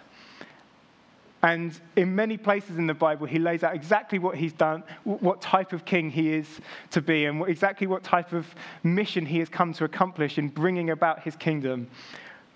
And 1.44 1.78
in 1.98 2.16
many 2.16 2.38
places 2.38 2.78
in 2.78 2.88
the 2.88 2.94
Bible, 2.94 3.28
he 3.28 3.38
lays 3.38 3.64
out 3.64 3.76
exactly 3.76 4.18
what 4.18 4.38
he's 4.38 4.54
done, 4.54 4.82
what 5.04 5.42
type 5.42 5.74
of 5.74 5.84
king 5.84 6.10
he 6.10 6.32
is 6.34 6.48
to 6.92 7.02
be, 7.02 7.26
and 7.26 7.46
exactly 7.50 7.86
what 7.86 8.02
type 8.02 8.32
of 8.32 8.48
mission 8.82 9.26
he 9.26 9.40
has 9.40 9.50
come 9.50 9.74
to 9.74 9.84
accomplish 9.84 10.38
in 10.38 10.48
bringing 10.48 10.90
about 10.90 11.22
his 11.22 11.36
kingdom. 11.36 11.90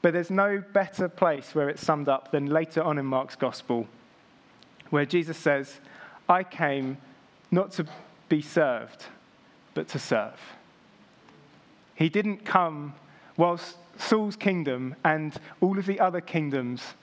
But 0.02 0.14
there's 0.14 0.32
no 0.32 0.64
better 0.72 1.10
place 1.10 1.54
where 1.54 1.68
it's 1.68 1.86
summed 1.86 2.08
up 2.08 2.32
than 2.32 2.46
later 2.46 2.82
on 2.82 2.98
in 2.98 3.06
Mark's 3.06 3.36
gospel, 3.36 3.88
where 4.90 5.06
Jesus 5.06 5.38
says, 5.38 5.82
I 6.30 6.44
came 6.44 6.98
not 7.52 7.74
to 7.74 7.86
be 8.30 8.42
served, 8.42 9.04
but 9.74 9.90
to 9.90 10.00
serve. 10.00 10.40
He 11.96 12.08
didn't 12.08 12.46
come 12.46 12.94
whilst 13.36 13.76
Saul's 13.98 14.38
kingdom 14.38 14.96
and 15.04 15.34
all 15.60 15.78
of 15.78 15.88
the 15.88 16.00
other 16.00 16.22
kingdoms 16.22 16.94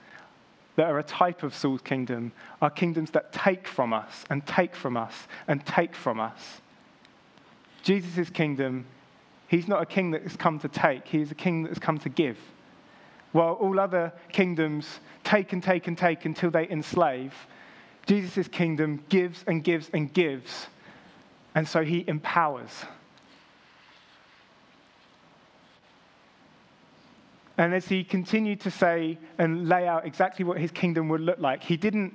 that 0.75 0.87
are 0.87 0.99
a 0.99 1.03
type 1.03 1.43
of 1.43 1.55
Saul's 1.55 1.81
kingdom 1.81 2.31
are 2.61 2.69
kingdoms 2.69 3.11
that 3.11 3.31
take 3.31 3.67
from 3.67 3.93
us 3.93 4.25
and 4.29 4.45
take 4.45 4.75
from 4.75 4.97
us 4.97 5.27
and 5.47 5.65
take 5.65 5.95
from 5.95 6.19
us. 6.19 6.61
Jesus' 7.83 8.29
kingdom, 8.29 8.85
he's 9.47 9.67
not 9.67 9.81
a 9.81 9.85
king 9.85 10.11
that 10.11 10.23
has 10.23 10.35
come 10.35 10.59
to 10.59 10.67
take, 10.67 11.07
he 11.07 11.21
is 11.21 11.31
a 11.31 11.35
king 11.35 11.63
that 11.63 11.69
has 11.69 11.79
come 11.79 11.97
to 11.99 12.09
give 12.09 12.37
while 13.35 13.55
all 13.55 13.81
other 13.81 14.13
kingdoms 14.31 15.01
take 15.25 15.51
and 15.51 15.61
take 15.61 15.87
and 15.87 15.97
take 15.97 16.23
until 16.23 16.49
they 16.49 16.69
enslave, 16.69 17.33
Jesus' 18.05 18.47
kingdom 18.47 19.03
gives 19.09 19.43
and 19.45 19.61
gives 19.61 19.89
and 19.93 20.13
gives. 20.13 20.67
And 21.53 21.67
so 21.67 21.83
he 21.83 22.05
empowers. 22.07 22.85
And 27.57 27.73
as 27.73 27.87
he 27.87 28.03
continued 28.03 28.61
to 28.61 28.71
say 28.71 29.17
and 29.37 29.69
lay 29.69 29.87
out 29.87 30.05
exactly 30.05 30.43
what 30.43 30.57
his 30.57 30.71
kingdom 30.71 31.07
would 31.09 31.21
look 31.21 31.39
like, 31.39 31.63
he 31.63 31.77
didn't 31.77 32.13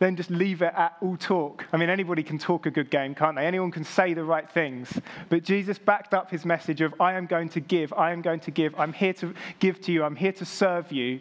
then 0.00 0.14
just 0.14 0.30
leave 0.30 0.62
it 0.62 0.72
at 0.76 0.96
all 1.00 1.16
talk. 1.16 1.64
I 1.72 1.76
mean, 1.76 1.90
anybody 1.90 2.22
can 2.22 2.38
talk 2.38 2.66
a 2.66 2.70
good 2.70 2.90
game, 2.90 3.14
can't 3.14 3.34
they? 3.34 3.46
Anyone 3.46 3.70
can 3.70 3.84
say 3.84 4.14
the 4.14 4.24
right 4.24 4.48
things. 4.48 5.00
But 5.28 5.42
Jesus 5.42 5.78
backed 5.78 6.14
up 6.14 6.30
his 6.30 6.44
message 6.44 6.80
of, 6.80 6.94
I 7.00 7.14
am 7.14 7.26
going 7.26 7.48
to 7.50 7.60
give, 7.60 7.92
I 7.92 8.12
am 8.12 8.22
going 8.22 8.40
to 8.40 8.50
give, 8.50 8.78
I'm 8.78 8.92
here 8.92 9.12
to 9.14 9.34
give 9.58 9.80
to 9.82 9.92
you, 9.92 10.04
I'm 10.04 10.16
here 10.16 10.32
to 10.32 10.44
serve 10.44 10.92
you, 10.92 11.20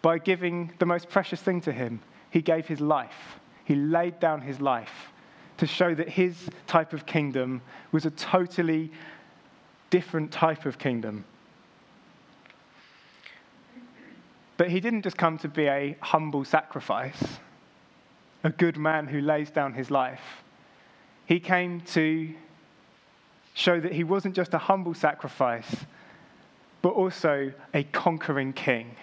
by 0.00 0.18
giving 0.18 0.72
the 0.78 0.86
most 0.86 1.10
precious 1.10 1.40
thing 1.40 1.60
to 1.62 1.72
him. 1.72 2.00
He 2.30 2.40
gave 2.40 2.66
his 2.66 2.80
life, 2.80 3.38
he 3.64 3.74
laid 3.74 4.18
down 4.18 4.40
his 4.40 4.60
life 4.60 5.12
to 5.58 5.66
show 5.66 5.94
that 5.94 6.08
his 6.08 6.48
type 6.66 6.94
of 6.94 7.04
kingdom 7.04 7.60
was 7.92 8.06
a 8.06 8.10
totally 8.10 8.90
different 9.90 10.32
type 10.32 10.64
of 10.64 10.78
kingdom. 10.78 11.24
But 14.62 14.70
he 14.70 14.78
didn't 14.78 15.02
just 15.02 15.16
come 15.16 15.38
to 15.38 15.48
be 15.48 15.66
a 15.66 15.96
humble 16.00 16.44
sacrifice, 16.44 17.20
a 18.44 18.50
good 18.50 18.76
man 18.76 19.08
who 19.08 19.20
lays 19.20 19.50
down 19.50 19.72
his 19.72 19.90
life. 19.90 20.44
He 21.26 21.40
came 21.40 21.80
to 21.80 22.32
show 23.54 23.80
that 23.80 23.92
he 23.92 24.04
wasn't 24.04 24.36
just 24.36 24.54
a 24.54 24.58
humble 24.58 24.94
sacrifice, 24.94 25.74
but 26.80 26.90
also 26.90 27.52
a 27.74 27.82
conquering 27.82 28.52
king. 28.52 28.94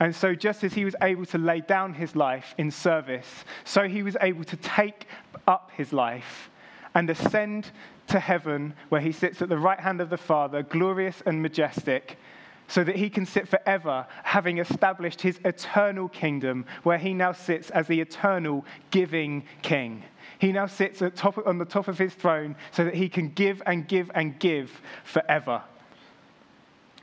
And 0.00 0.14
so, 0.14 0.34
just 0.34 0.62
as 0.64 0.74
he 0.74 0.84
was 0.84 0.94
able 1.00 1.24
to 1.24 1.38
lay 1.38 1.62
down 1.62 1.94
his 1.94 2.14
life 2.14 2.54
in 2.58 2.70
service, 2.70 3.46
so 3.64 3.88
he 3.88 4.02
was 4.02 4.18
able 4.20 4.44
to 4.44 4.56
take 4.58 5.06
up 5.48 5.70
his 5.74 5.94
life 5.94 6.50
and 6.94 7.08
ascend 7.08 7.70
to 8.08 8.20
heaven, 8.20 8.74
where 8.90 9.00
he 9.00 9.12
sits 9.12 9.40
at 9.40 9.48
the 9.48 9.56
right 9.56 9.80
hand 9.80 10.02
of 10.02 10.10
the 10.10 10.18
Father, 10.18 10.62
glorious 10.62 11.22
and 11.24 11.40
majestic, 11.40 12.18
so 12.68 12.82
that 12.82 12.96
he 12.96 13.10
can 13.10 13.26
sit 13.26 13.46
forever, 13.48 14.06
having 14.22 14.58
established 14.58 15.20
his 15.20 15.38
eternal 15.44 16.08
kingdom, 16.08 16.64
where 16.82 16.98
he 16.98 17.12
now 17.12 17.32
sits 17.32 17.70
as 17.70 17.86
the 17.86 18.00
eternal 18.00 18.64
giving 18.90 19.44
king. 19.62 20.02
He 20.38 20.52
now 20.52 20.66
sits 20.66 21.02
top, 21.14 21.46
on 21.46 21.58
the 21.58 21.64
top 21.64 21.88
of 21.88 21.98
his 21.98 22.14
throne 22.14 22.56
so 22.72 22.84
that 22.84 22.94
he 22.94 23.08
can 23.08 23.28
give 23.30 23.62
and 23.66 23.86
give 23.86 24.10
and 24.14 24.38
give 24.38 24.80
forever. 25.04 25.62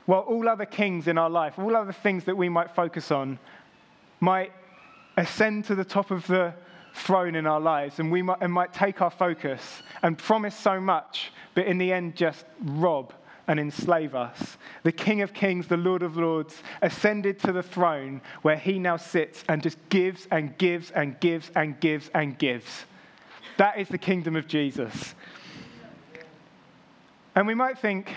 While 0.06 0.20
all 0.20 0.48
other 0.48 0.66
kings 0.66 1.06
in 1.06 1.16
our 1.16 1.30
life, 1.30 1.58
all 1.58 1.76
other 1.76 1.92
things 1.92 2.24
that 2.24 2.36
we 2.36 2.48
might 2.48 2.74
focus 2.74 3.10
on, 3.10 3.38
might 4.20 4.52
ascend 5.16 5.66
to 5.66 5.74
the 5.74 5.84
top 5.84 6.10
of 6.10 6.26
the 6.26 6.54
throne 6.94 7.34
in 7.34 7.46
our 7.46 7.60
lives 7.60 8.00
and 8.00 8.10
we 8.10 8.20
might, 8.20 8.38
and 8.40 8.52
might 8.52 8.72
take 8.72 9.00
our 9.00 9.10
focus 9.10 9.82
and 10.02 10.18
promise 10.18 10.54
so 10.54 10.80
much, 10.80 11.32
but 11.54 11.66
in 11.66 11.78
the 11.78 11.92
end 11.92 12.16
just 12.16 12.44
rob 12.60 13.12
and 13.52 13.60
enslave 13.60 14.14
us. 14.14 14.56
The 14.82 14.92
King 14.92 15.20
of 15.20 15.34
Kings, 15.34 15.66
the 15.66 15.76
Lord 15.76 16.02
of 16.02 16.16
Lords, 16.16 16.62
ascended 16.80 17.38
to 17.40 17.52
the 17.52 17.62
throne 17.62 18.22
where 18.40 18.56
he 18.56 18.78
now 18.78 18.96
sits 18.96 19.44
and 19.46 19.62
just 19.62 19.76
gives 19.90 20.26
and 20.30 20.56
gives 20.56 20.90
and 20.92 21.20
gives 21.20 21.50
and 21.54 21.78
gives 21.78 22.10
and 22.14 22.38
gives. 22.38 22.86
That 23.58 23.78
is 23.78 23.88
the 23.88 23.98
kingdom 23.98 24.36
of 24.36 24.48
Jesus. 24.48 25.14
And 27.34 27.46
we 27.46 27.54
might 27.54 27.78
think, 27.78 28.14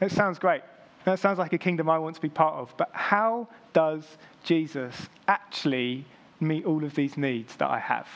it 0.00 0.12
sounds 0.12 0.38
great. 0.38 0.62
That 1.04 1.18
sounds 1.18 1.40
like 1.40 1.52
a 1.52 1.58
kingdom 1.58 1.90
I 1.90 1.98
want 1.98 2.14
to 2.14 2.22
be 2.22 2.28
part 2.28 2.54
of. 2.54 2.72
But 2.76 2.90
how 2.92 3.48
does 3.72 4.04
Jesus 4.44 5.08
actually 5.26 6.04
meet 6.38 6.64
all 6.64 6.84
of 6.84 6.94
these 6.94 7.16
needs 7.16 7.56
that 7.56 7.70
I 7.70 7.80
have? 7.80 8.06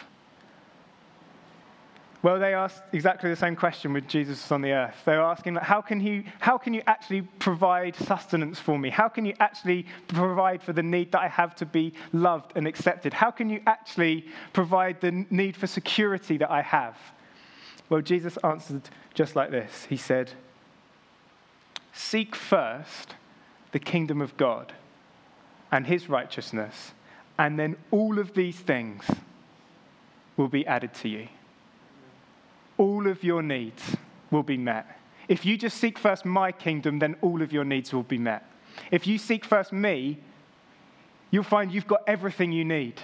Well, 2.22 2.38
they 2.38 2.52
asked 2.52 2.82
exactly 2.92 3.30
the 3.30 3.36
same 3.36 3.56
question 3.56 3.94
when 3.94 4.06
Jesus 4.06 4.52
on 4.52 4.60
the 4.60 4.72
earth. 4.72 4.96
They 5.06 5.16
were 5.16 5.22
asking, 5.22 5.54
how 5.54 5.80
can, 5.80 6.00
you, 6.00 6.24
how 6.38 6.58
can 6.58 6.74
you 6.74 6.82
actually 6.86 7.22
provide 7.22 7.96
sustenance 7.96 8.60
for 8.60 8.78
me? 8.78 8.90
How 8.90 9.08
can 9.08 9.24
you 9.24 9.32
actually 9.40 9.86
provide 10.08 10.62
for 10.62 10.74
the 10.74 10.82
need 10.82 11.12
that 11.12 11.22
I 11.22 11.28
have 11.28 11.54
to 11.56 11.66
be 11.66 11.94
loved 12.12 12.52
and 12.56 12.66
accepted? 12.66 13.14
How 13.14 13.30
can 13.30 13.48
you 13.48 13.62
actually 13.66 14.26
provide 14.52 15.00
the 15.00 15.24
need 15.30 15.56
for 15.56 15.66
security 15.66 16.36
that 16.36 16.50
I 16.50 16.60
have? 16.60 16.98
Well, 17.88 18.02
Jesus 18.02 18.36
answered 18.44 18.82
just 19.14 19.34
like 19.34 19.50
this 19.50 19.86
He 19.88 19.96
said, 19.96 20.32
Seek 21.94 22.36
first 22.36 23.14
the 23.72 23.78
kingdom 23.78 24.20
of 24.20 24.36
God 24.36 24.74
and 25.72 25.86
his 25.86 26.10
righteousness, 26.10 26.92
and 27.38 27.58
then 27.58 27.76
all 27.90 28.18
of 28.18 28.34
these 28.34 28.58
things 28.58 29.04
will 30.36 30.48
be 30.48 30.66
added 30.66 30.92
to 30.94 31.08
you 31.08 31.28
all 32.80 33.06
of 33.06 33.22
your 33.22 33.42
needs 33.42 33.94
will 34.30 34.42
be 34.42 34.56
met. 34.56 34.98
If 35.28 35.44
you 35.44 35.58
just 35.58 35.76
seek 35.76 35.98
first 35.98 36.24
my 36.24 36.50
kingdom, 36.50 36.98
then 36.98 37.14
all 37.20 37.42
of 37.42 37.52
your 37.52 37.62
needs 37.62 37.92
will 37.92 38.02
be 38.02 38.16
met. 38.16 38.42
If 38.90 39.06
you 39.06 39.18
seek 39.18 39.44
first 39.44 39.70
me, 39.70 40.18
you'll 41.30 41.44
find 41.44 41.70
you've 41.70 41.86
got 41.86 42.00
everything 42.06 42.52
you 42.52 42.64
need 42.64 42.94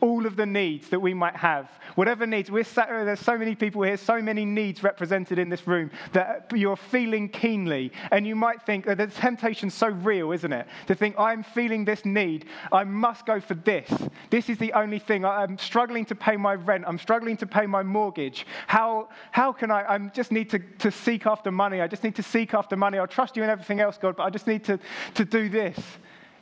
all 0.00 0.26
of 0.26 0.36
the 0.36 0.46
needs 0.46 0.88
that 0.88 1.00
we 1.00 1.14
might 1.14 1.36
have. 1.36 1.70
Whatever 1.94 2.26
needs, 2.26 2.50
we're 2.50 2.64
sat, 2.64 2.88
there's 2.88 3.20
so 3.20 3.38
many 3.38 3.54
people 3.54 3.82
here, 3.82 3.96
so 3.96 4.20
many 4.20 4.44
needs 4.44 4.82
represented 4.82 5.38
in 5.38 5.48
this 5.48 5.66
room 5.66 5.90
that 6.12 6.50
you're 6.54 6.76
feeling 6.76 7.28
keenly. 7.28 7.92
And 8.10 8.26
you 8.26 8.36
might 8.36 8.62
think 8.62 8.84
that 8.86 8.98
the 8.98 9.06
temptation's 9.06 9.74
so 9.74 9.88
real, 9.88 10.32
isn't 10.32 10.52
it? 10.52 10.66
To 10.88 10.94
think, 10.94 11.18
I'm 11.18 11.42
feeling 11.42 11.84
this 11.84 12.04
need. 12.04 12.46
I 12.72 12.84
must 12.84 13.26
go 13.26 13.40
for 13.40 13.54
this. 13.54 13.90
This 14.30 14.48
is 14.48 14.58
the 14.58 14.72
only 14.72 14.98
thing. 14.98 15.24
I'm 15.24 15.58
struggling 15.58 16.04
to 16.06 16.14
pay 16.14 16.36
my 16.36 16.54
rent. 16.54 16.84
I'm 16.86 16.98
struggling 16.98 17.36
to 17.38 17.46
pay 17.46 17.66
my 17.66 17.82
mortgage. 17.82 18.46
How, 18.66 19.08
how 19.30 19.52
can 19.52 19.70
I? 19.70 19.94
I 19.94 19.98
just 19.98 20.32
need 20.32 20.50
to, 20.50 20.58
to 20.58 20.90
seek 20.90 21.26
after 21.26 21.50
money. 21.50 21.80
I 21.80 21.86
just 21.86 22.04
need 22.04 22.16
to 22.16 22.22
seek 22.22 22.54
after 22.54 22.76
money. 22.76 22.98
I'll 22.98 23.06
trust 23.06 23.36
you 23.36 23.42
in 23.42 23.50
everything 23.50 23.80
else, 23.80 23.98
God, 23.98 24.16
but 24.16 24.24
I 24.24 24.30
just 24.30 24.46
need 24.46 24.64
to, 24.64 24.78
to 25.14 25.24
do 25.24 25.48
this. 25.48 25.78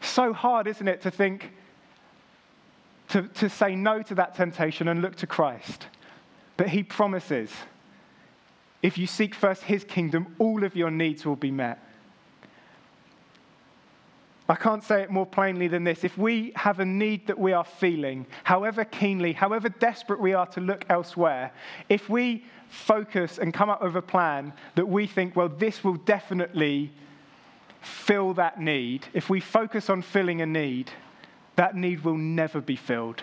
So 0.01 0.33
hard, 0.33 0.67
isn't 0.67 0.87
it, 0.87 1.01
to 1.03 1.11
think, 1.11 1.53
to, 3.09 3.23
to 3.23 3.49
say 3.49 3.75
no 3.77 4.03
to 4.03 4.14
that 4.17 4.35
temptation 4.35 4.88
and 4.88 5.03
look 5.03 5.17
to 5.17 5.27
Christ. 5.27 5.87
But 6.57 6.69
he 6.69 6.83
promises 6.83 7.51
if 8.83 8.99
you 8.99 9.07
seek 9.07 9.35
first 9.35 9.62
his 9.62 9.83
kingdom, 9.83 10.35
all 10.38 10.62
of 10.62 10.77
your 10.77 10.90
needs 10.90 11.25
will 11.25 11.37
be 11.37 11.51
met. 11.51 11.79
I 14.47 14.57
can't 14.57 14.85
say 14.85 15.01
it 15.01 15.11
more 15.11 15.25
plainly 15.25 15.69
than 15.69 15.85
this. 15.85 16.05
If 16.05 16.19
we 16.19 16.53
have 16.55 16.81
a 16.81 16.85
need 16.85 17.27
that 17.29 17.38
we 17.38 17.55
are 17.55 17.64
feeling, 17.64 18.27
however 18.43 18.85
keenly, 18.85 19.33
however 19.33 19.71
desperate 19.71 20.21
we 20.21 20.35
are 20.35 20.47
to 20.49 20.61
look 20.61 20.85
elsewhere, 20.90 21.51
if 21.88 22.11
we 22.11 22.45
focus 22.69 23.38
and 23.38 23.55
come 23.55 23.71
up 23.71 23.83
with 23.83 23.97
a 23.97 24.03
plan 24.03 24.53
that 24.75 24.87
we 24.87 25.07
think, 25.07 25.35
well, 25.35 25.49
this 25.49 25.83
will 25.83 25.95
definitely 25.95 26.93
fill 27.81 28.35
that 28.35 28.61
need, 28.61 29.07
if 29.14 29.31
we 29.31 29.40
focus 29.40 29.88
on 29.88 30.03
filling 30.03 30.43
a 30.43 30.47
need, 30.47 30.90
that 31.57 31.77
need 31.77 32.05
will 32.05 32.17
never 32.17 32.61
be 32.61 32.77
filled. 32.77 33.23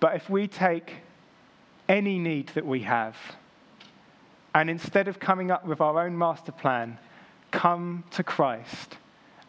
But 0.00 0.16
if 0.16 0.28
we 0.28 0.48
take 0.48 0.94
any 1.88 2.18
need 2.18 2.48
that 2.54 2.66
we 2.66 2.80
have, 2.80 3.16
and 4.54 4.68
instead 4.68 5.08
of 5.08 5.18
coming 5.18 5.50
up 5.50 5.64
with 5.64 5.80
our 5.80 6.00
own 6.00 6.16
master 6.16 6.52
plan, 6.52 6.98
come 7.50 8.04
to 8.10 8.22
Christ 8.22 8.96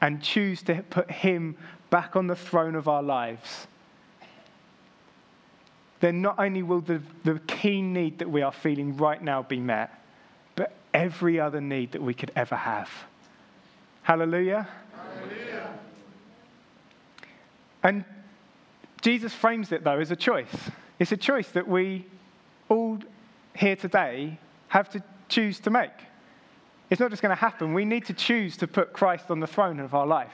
and 0.01 0.21
choose 0.21 0.61
to 0.63 0.83
put 0.89 1.09
Him 1.09 1.55
back 1.89 2.15
on 2.15 2.27
the 2.27 2.35
throne 2.35 2.75
of 2.75 2.87
our 2.87 3.03
lives, 3.03 3.67
then 5.99 6.21
not 6.21 6.37
only 6.37 6.63
will 6.63 6.81
the, 6.81 7.01
the 7.23 7.39
keen 7.47 7.93
need 7.93 8.19
that 8.19 8.29
we 8.29 8.41
are 8.41 8.51
feeling 8.51 8.97
right 8.97 9.23
now 9.23 9.41
be 9.41 9.59
met, 9.59 10.03
but 10.55 10.75
every 10.93 11.39
other 11.39 11.61
need 11.61 11.93
that 11.93 12.01
we 12.01 12.13
could 12.13 12.31
ever 12.35 12.55
have. 12.55 12.89
Hallelujah. 14.01 14.67
And 17.83 18.05
Jesus 19.01 19.33
frames 19.33 19.71
it, 19.71 19.83
though, 19.83 19.99
as 19.99 20.11
a 20.11 20.15
choice. 20.15 20.55
It's 20.99 21.11
a 21.11 21.17
choice 21.17 21.49
that 21.51 21.67
we 21.67 22.05
all 22.69 22.97
here 23.55 23.75
today 23.75 24.39
have 24.69 24.89
to 24.91 25.03
choose 25.29 25.59
to 25.59 25.69
make. 25.69 25.91
It's 26.89 26.99
not 26.99 27.09
just 27.09 27.21
going 27.21 27.35
to 27.35 27.39
happen. 27.39 27.73
We 27.73 27.85
need 27.85 28.05
to 28.05 28.13
choose 28.13 28.55
to 28.57 28.67
put 28.67 28.93
Christ 28.93 29.29
on 29.29 29.39
the 29.39 29.47
throne 29.47 29.79
of 29.79 29.93
our 29.93 30.07
life. 30.07 30.33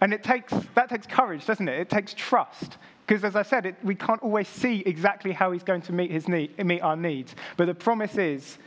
And 0.00 0.12
it 0.12 0.24
takes, 0.24 0.52
that 0.74 0.88
takes 0.88 1.06
courage, 1.06 1.46
doesn't 1.46 1.68
it? 1.68 1.78
It 1.78 1.88
takes 1.88 2.12
trust. 2.12 2.76
Because 3.06 3.24
as 3.24 3.36
I 3.36 3.42
said, 3.42 3.66
it, 3.66 3.76
we 3.82 3.94
can't 3.94 4.22
always 4.22 4.48
see 4.48 4.82
exactly 4.84 5.32
how 5.32 5.52
he's 5.52 5.62
going 5.62 5.82
to 5.82 5.92
meet, 5.92 6.10
his 6.10 6.28
need, 6.28 6.58
meet 6.64 6.80
our 6.80 6.96
needs. 6.96 7.34
But 7.56 7.66
the 7.66 7.74
promise 7.74 8.16
is 8.16 8.58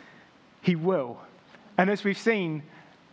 he 0.62 0.76
will. 0.76 1.20
And 1.78 1.90
as 1.90 2.04
we've 2.04 2.18
seen, 2.18 2.64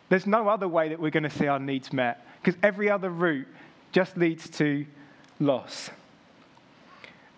there's 0.08 0.26
no 0.26 0.48
other 0.48 0.68
way 0.68 0.88
that 0.88 1.00
we're 1.00 1.10
going 1.10 1.22
to 1.24 1.30
see 1.30 1.48
our 1.48 1.58
needs 1.58 1.92
met. 1.92 2.26
Because 2.42 2.58
every 2.62 2.88
other 2.90 3.10
route 3.10 3.48
just 3.92 4.16
leads 4.16 4.48
to 4.50 4.86
loss. 5.46 5.90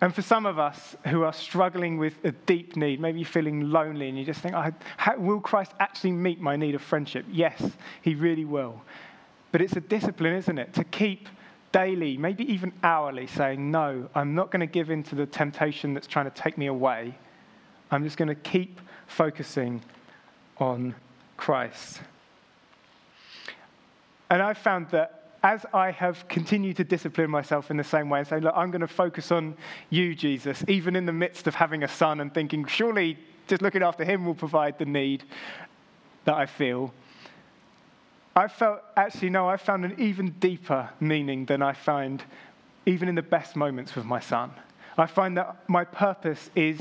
And 0.01 0.13
for 0.13 0.21
some 0.21 0.45
of 0.45 0.59
us 0.59 0.95
who 1.07 1.23
are 1.23 1.33
struggling 1.33 1.97
with 1.97 2.13
a 2.23 2.31
deep 2.31 2.75
need, 2.75 2.99
maybe 2.99 3.19
you're 3.19 3.27
feeling 3.27 3.71
lonely 3.71 4.09
and 4.09 4.17
you 4.17 4.25
just 4.25 4.41
think, 4.41 4.53
how, 4.97 5.17
will 5.17 5.39
Christ 5.39 5.71
actually 5.79 6.11
meet 6.11 6.39
my 6.39 6.55
need 6.55 6.75
of 6.75 6.81
friendship? 6.81 7.25
Yes, 7.31 7.71
he 8.01 8.13
really 8.13 8.45
will. 8.45 8.81
But 9.51 9.61
it's 9.61 9.75
a 9.77 9.81
discipline, 9.81 10.33
isn't 10.35 10.57
it? 10.57 10.73
To 10.73 10.83
keep 10.83 11.29
daily, 11.71 12.17
maybe 12.17 12.43
even 12.51 12.73
hourly, 12.83 13.25
saying, 13.27 13.71
no, 13.71 14.09
I'm 14.13 14.35
not 14.35 14.51
going 14.51 14.59
to 14.59 14.67
give 14.67 14.89
in 14.89 15.01
to 15.03 15.15
the 15.15 15.25
temptation 15.25 15.93
that's 15.93 16.07
trying 16.07 16.25
to 16.25 16.31
take 16.31 16.57
me 16.57 16.67
away. 16.67 17.17
I'm 17.89 18.03
just 18.03 18.17
going 18.17 18.27
to 18.27 18.35
keep 18.35 18.81
focusing 19.07 19.81
on 20.57 20.93
Christ. 21.37 22.01
And 24.29 24.41
I've 24.41 24.57
found 24.57 24.89
that 24.89 25.24
as 25.45 25.63
I 25.75 25.91
have 25.91 26.27
continued 26.27 26.75
to 26.77 26.83
discipline 26.83 27.29
myself 27.29 27.69
in 27.69 27.77
the 27.77 27.83
same 27.83 28.09
way 28.09 28.17
and 28.17 28.27
say, 28.27 28.39
look, 28.39 28.55
I'm 28.57 28.71
going 28.71 28.81
to 28.81 28.87
focus 28.87 29.31
on 29.31 29.55
you, 29.91 30.15
Jesus, 30.15 30.63
even 30.67 30.95
in 30.95 31.05
the 31.05 31.13
midst 31.13 31.45
of 31.45 31.53
having 31.53 31.83
a 31.83 31.87
son 31.87 32.19
and 32.19 32.33
thinking, 32.33 32.65
surely 32.65 33.19
just 33.45 33.61
looking 33.61 33.83
after 33.83 34.03
him 34.03 34.25
will 34.25 34.33
provide 34.33 34.79
the 34.79 34.85
need 34.85 35.23
that 36.23 36.33
I 36.33 36.47
feel. 36.47 36.91
I 38.35 38.47
felt, 38.47 38.81
actually, 38.97 39.29
no, 39.29 39.47
I 39.47 39.57
found 39.57 39.85
an 39.85 39.93
even 39.99 40.31
deeper 40.39 40.89
meaning 40.99 41.45
than 41.45 41.61
I 41.61 41.73
find 41.73 42.23
even 42.87 43.07
in 43.07 43.13
the 43.13 43.21
best 43.21 43.55
moments 43.55 43.95
with 43.95 44.03
my 44.03 44.19
son. 44.19 44.51
I 44.97 45.05
find 45.05 45.37
that 45.37 45.57
my 45.67 45.83
purpose 45.83 46.49
is 46.55 46.79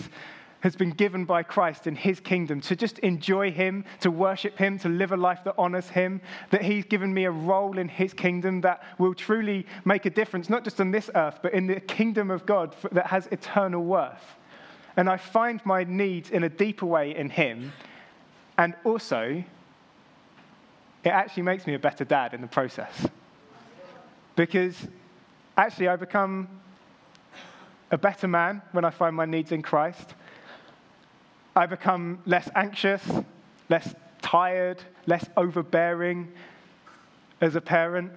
has 0.64 0.74
been 0.74 0.90
given 0.90 1.26
by 1.26 1.42
Christ 1.42 1.86
in 1.86 1.94
his 1.94 2.20
kingdom 2.20 2.58
to 2.62 2.74
just 2.74 2.98
enjoy 3.00 3.52
him, 3.52 3.84
to 4.00 4.10
worship 4.10 4.56
him, 4.56 4.78
to 4.78 4.88
live 4.88 5.12
a 5.12 5.16
life 5.16 5.40
that 5.44 5.54
honors 5.58 5.90
him, 5.90 6.22
that 6.48 6.62
he's 6.62 6.86
given 6.86 7.12
me 7.12 7.24
a 7.26 7.30
role 7.30 7.76
in 7.76 7.86
his 7.86 8.14
kingdom 8.14 8.62
that 8.62 8.82
will 8.98 9.12
truly 9.12 9.66
make 9.84 10.06
a 10.06 10.10
difference, 10.10 10.48
not 10.48 10.64
just 10.64 10.80
on 10.80 10.90
this 10.90 11.10
earth, 11.14 11.40
but 11.42 11.52
in 11.52 11.66
the 11.66 11.80
kingdom 11.80 12.30
of 12.30 12.46
God 12.46 12.74
that 12.92 13.06
has 13.08 13.26
eternal 13.26 13.84
worth. 13.84 14.24
And 14.96 15.10
I 15.10 15.18
find 15.18 15.60
my 15.66 15.84
needs 15.84 16.30
in 16.30 16.44
a 16.44 16.48
deeper 16.48 16.86
way 16.86 17.14
in 17.14 17.28
him. 17.28 17.70
And 18.56 18.74
also, 18.84 19.44
it 21.04 21.10
actually 21.10 21.42
makes 21.42 21.66
me 21.66 21.74
a 21.74 21.78
better 21.78 22.06
dad 22.06 22.32
in 22.32 22.40
the 22.40 22.46
process. 22.46 23.06
Because 24.34 24.88
actually, 25.58 25.88
I 25.88 25.96
become 25.96 26.48
a 27.90 27.98
better 27.98 28.28
man 28.28 28.62
when 28.72 28.86
I 28.86 28.90
find 28.90 29.14
my 29.14 29.26
needs 29.26 29.52
in 29.52 29.60
Christ. 29.60 30.14
I 31.56 31.66
become 31.66 32.20
less 32.26 32.48
anxious, 32.54 33.02
less 33.68 33.94
tired, 34.22 34.82
less 35.06 35.24
overbearing 35.36 36.32
as 37.40 37.54
a 37.54 37.60
parent. 37.60 38.12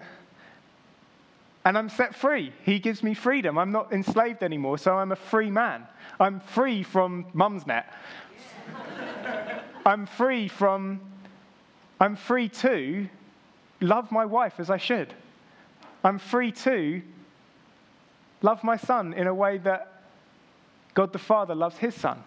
and 1.65 1.77
I'm 1.77 1.89
set 1.89 2.15
free. 2.15 2.53
He 2.63 2.79
gives 2.79 3.03
me 3.03 3.13
freedom. 3.13 3.57
I'm 3.57 3.73
not 3.73 3.91
enslaved 3.91 4.41
anymore, 4.41 4.77
so 4.77 4.95
I'm 4.95 5.11
a 5.11 5.17
free 5.17 5.51
man. 5.51 5.85
I'm 6.17 6.39
free 6.39 6.81
from 6.81 7.25
Mumsnet. 7.33 7.83
I'm 9.85 10.05
free 10.05 10.47
from, 10.47 11.01
I'm 11.99 12.15
free 12.15 12.47
to 12.49 13.09
love 13.81 14.11
my 14.11 14.25
wife 14.25 14.59
as 14.59 14.69
I 14.69 14.77
should. 14.77 15.13
I'm 16.03 16.19
free 16.19 16.53
to 16.53 17.01
love 18.41 18.63
my 18.63 18.77
son 18.77 19.13
in 19.13 19.27
a 19.27 19.33
way 19.33 19.57
that 19.59 20.03
God 20.93 21.11
the 21.11 21.19
Father 21.19 21.53
loves 21.53 21.77
his 21.77 21.95
son. 21.95 22.23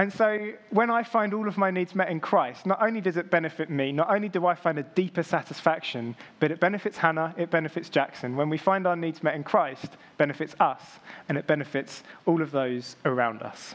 And 0.00 0.10
so 0.10 0.52
when 0.70 0.88
I 0.88 1.02
find 1.02 1.34
all 1.34 1.46
of 1.46 1.58
my 1.58 1.70
needs 1.70 1.94
met 1.94 2.08
in 2.08 2.20
Christ, 2.20 2.64
not 2.64 2.80
only 2.80 3.02
does 3.02 3.18
it 3.18 3.30
benefit 3.30 3.68
me, 3.68 3.92
not 3.92 4.08
only 4.08 4.30
do 4.30 4.46
I 4.46 4.54
find 4.54 4.78
a 4.78 4.82
deeper 4.82 5.22
satisfaction, 5.22 6.16
but 6.38 6.50
it 6.50 6.58
benefits 6.58 6.96
Hannah, 6.96 7.34
it 7.36 7.50
benefits 7.50 7.90
Jackson. 7.90 8.34
When 8.34 8.48
we 8.48 8.56
find 8.56 8.86
our 8.86 8.96
needs 8.96 9.22
met 9.22 9.34
in 9.34 9.44
Christ, 9.44 9.98
benefits 10.16 10.54
us, 10.58 10.80
and 11.28 11.36
it 11.36 11.46
benefits 11.46 12.02
all 12.24 12.40
of 12.40 12.50
those 12.50 12.96
around 13.04 13.42
us. 13.42 13.74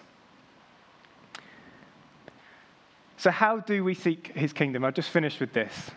So 3.18 3.30
how 3.30 3.60
do 3.60 3.84
we 3.84 3.94
seek 3.94 4.30
his 4.30 4.52
kingdom? 4.52 4.84
I'll 4.84 4.92
just 4.92 5.12
finish 5.12 5.40
with 5.40 5.54
this. 5.54 5.92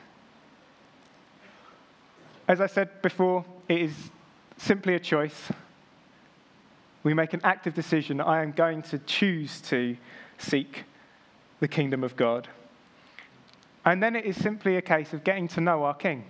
As 2.47 2.61
I 2.61 2.67
said 2.67 3.01
before, 3.01 3.47
it 3.67 3.81
is 3.81 3.95
simply 4.59 4.95
a 4.95 5.01
choice. 5.01 5.51
We 7.03 7.15
make 7.15 7.33
an 7.33 7.41
active 7.45 7.75
decision. 7.75 8.21
I 8.21 8.43
am 8.43 8.53
going 8.53 8.83
to 8.83 8.99
choose 8.99 9.61
to 9.63 9.97
seek 10.39 10.85
the 11.61 11.69
kingdom 11.69 12.05
of 12.05 12.17
God. 12.17 12.49
And 13.85 14.03
then 14.03 14.17
it 14.17 14.25
is 14.25 14.37
simply 14.37 14.77
a 14.77 14.83
case 14.83 15.13
of 15.13 15.25
getting 15.25 15.49
to 15.49 15.61
know 15.61 15.85
our 15.85 15.95
king. 15.95 16.25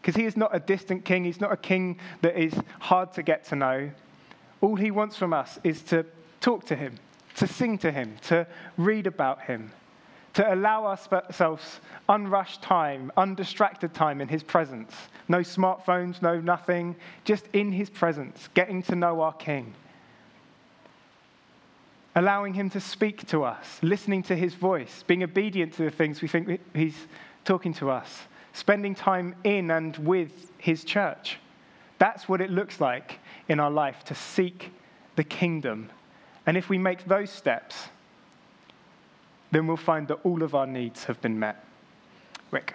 Because 0.00 0.16
he 0.16 0.26
is 0.26 0.36
not 0.36 0.54
a 0.54 0.58
distant 0.58 1.04
king, 1.04 1.24
he's 1.24 1.40
not 1.40 1.52
a 1.52 1.56
king 1.56 1.98
that 2.22 2.36
is 2.36 2.54
hard 2.80 3.12
to 3.14 3.22
get 3.22 3.44
to 3.46 3.56
know. 3.56 3.90
All 4.60 4.76
he 4.76 4.90
wants 4.90 5.16
from 5.16 5.32
us 5.32 5.58
is 5.62 5.82
to 5.84 6.04
talk 6.40 6.66
to 6.66 6.76
him, 6.76 6.96
to 7.36 7.46
sing 7.46 7.78
to 7.78 7.92
him, 7.92 8.16
to 8.22 8.46
read 8.76 9.06
about 9.06 9.42
him, 9.42 9.72
to 10.34 10.54
allow 10.54 10.86
ourselves 10.86 11.80
unrushed 12.08 12.62
time, 12.62 13.12
undistracted 13.16 13.92
time 13.92 14.20
in 14.20 14.28
his 14.28 14.42
presence. 14.42 14.94
No 15.28 15.38
smartphones, 15.38 16.22
no 16.22 16.40
nothing, 16.40 16.96
just 17.24 17.46
in 17.52 17.70
his 17.70 17.90
presence, 17.90 18.48
getting 18.54 18.82
to 18.84 18.96
know 18.96 19.20
our 19.20 19.34
king 19.34 19.74
allowing 22.14 22.54
Him 22.54 22.70
to 22.70 22.80
speak 22.80 23.26
to 23.28 23.44
us, 23.44 23.78
listening 23.82 24.22
to 24.24 24.36
His 24.36 24.54
voice, 24.54 25.04
being 25.06 25.22
obedient 25.22 25.74
to 25.74 25.84
the 25.84 25.90
things 25.90 26.22
we 26.22 26.28
think 26.28 26.60
He's 26.74 26.96
talking 27.44 27.74
to 27.74 27.90
us, 27.90 28.22
spending 28.52 28.94
time 28.94 29.34
in 29.44 29.70
and 29.70 29.96
with 29.98 30.50
His 30.58 30.84
church. 30.84 31.38
That's 31.98 32.28
what 32.28 32.40
it 32.40 32.50
looks 32.50 32.80
like 32.80 33.20
in 33.48 33.60
our 33.60 33.70
life 33.70 34.04
to 34.04 34.14
seek 34.14 34.72
the 35.16 35.24
kingdom. 35.24 35.90
And 36.46 36.56
if 36.56 36.68
we 36.68 36.78
make 36.78 37.04
those 37.04 37.30
steps, 37.30 37.88
then 39.52 39.66
we'll 39.66 39.76
find 39.76 40.08
that 40.08 40.18
all 40.24 40.42
of 40.42 40.54
our 40.54 40.66
needs 40.66 41.04
have 41.04 41.20
been 41.20 41.38
met. 41.38 41.64
Rick. 42.50 42.74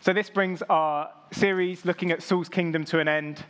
So, 0.00 0.12
this 0.12 0.30
brings 0.30 0.62
our 0.62 1.10
series 1.32 1.84
looking 1.84 2.12
at 2.12 2.22
Saul's 2.22 2.48
kingdom 2.48 2.84
to 2.86 3.00
an 3.00 3.08
end 3.08 3.44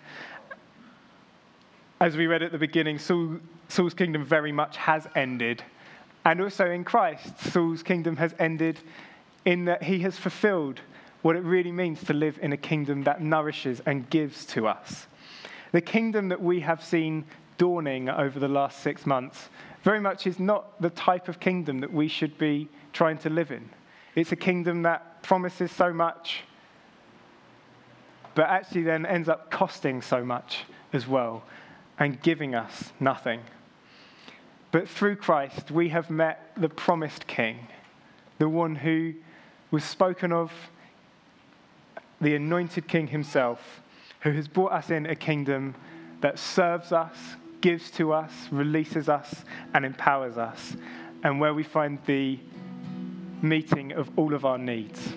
as 2.00 2.16
we 2.16 2.26
read 2.26 2.42
at 2.42 2.52
the 2.52 2.58
beginning, 2.58 2.98
Saul, 2.98 3.38
Saul's 3.68 3.94
kingdom 3.94 4.24
very 4.24 4.52
much 4.52 4.76
has 4.76 5.06
ended. 5.14 5.62
And 6.24 6.40
also 6.40 6.70
in 6.70 6.84
Christ, 6.84 7.38
Saul's 7.40 7.82
kingdom 7.82 8.16
has 8.16 8.34
ended 8.38 8.78
in 9.44 9.64
that 9.66 9.82
he 9.82 10.00
has 10.00 10.18
fulfilled 10.18 10.80
what 11.22 11.36
it 11.36 11.42
really 11.42 11.72
means 11.72 12.02
to 12.04 12.12
live 12.12 12.38
in 12.42 12.52
a 12.52 12.56
kingdom 12.56 13.02
that 13.04 13.22
nourishes 13.22 13.80
and 13.86 14.08
gives 14.10 14.44
to 14.46 14.66
us. 14.66 15.06
The 15.72 15.80
kingdom 15.80 16.28
that 16.28 16.40
we 16.40 16.60
have 16.60 16.84
seen 16.84 17.24
dawning 17.58 18.08
over 18.10 18.38
the 18.38 18.48
last 18.48 18.80
six 18.80 19.06
months 19.06 19.48
very 19.86 20.00
much 20.00 20.26
is 20.26 20.40
not 20.40 20.82
the 20.82 20.90
type 20.90 21.28
of 21.28 21.38
kingdom 21.38 21.78
that 21.78 21.92
we 21.92 22.08
should 22.08 22.36
be 22.38 22.68
trying 22.92 23.16
to 23.16 23.30
live 23.30 23.52
in. 23.52 23.70
It's 24.16 24.32
a 24.32 24.36
kingdom 24.36 24.82
that 24.82 25.22
promises 25.22 25.70
so 25.70 25.92
much, 25.92 26.42
but 28.34 28.48
actually 28.48 28.82
then 28.82 29.06
ends 29.06 29.28
up 29.28 29.48
costing 29.48 30.02
so 30.02 30.24
much 30.24 30.64
as 30.92 31.06
well 31.06 31.44
and 32.00 32.20
giving 32.20 32.52
us 32.52 32.92
nothing. 32.98 33.40
But 34.72 34.88
through 34.88 35.16
Christ, 35.16 35.70
we 35.70 35.90
have 35.90 36.10
met 36.10 36.50
the 36.56 36.68
promised 36.68 37.28
King, 37.28 37.68
the 38.38 38.48
one 38.48 38.74
who 38.74 39.14
was 39.70 39.84
spoken 39.84 40.32
of, 40.32 40.52
the 42.20 42.34
anointed 42.34 42.88
King 42.88 43.06
himself, 43.06 43.82
who 44.22 44.32
has 44.32 44.48
brought 44.48 44.72
us 44.72 44.90
in 44.90 45.06
a 45.06 45.14
kingdom 45.14 45.76
that 46.22 46.40
serves 46.40 46.90
us, 46.90 47.36
gives 47.60 47.90
to 47.92 48.12
us, 48.12 48.32
releases 48.50 49.08
us, 49.08 49.44
and 49.74 49.84
empowers 49.84 50.38
us, 50.38 50.76
and 51.22 51.40
where 51.40 51.54
we 51.54 51.62
find 51.62 51.98
the 52.06 52.38
meeting 53.42 53.92
of 53.92 54.10
all 54.16 54.34
of 54.34 54.44
our 54.44 54.58
needs. 54.58 55.12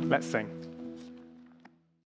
Let's 0.00 0.26
sing. 0.26 0.61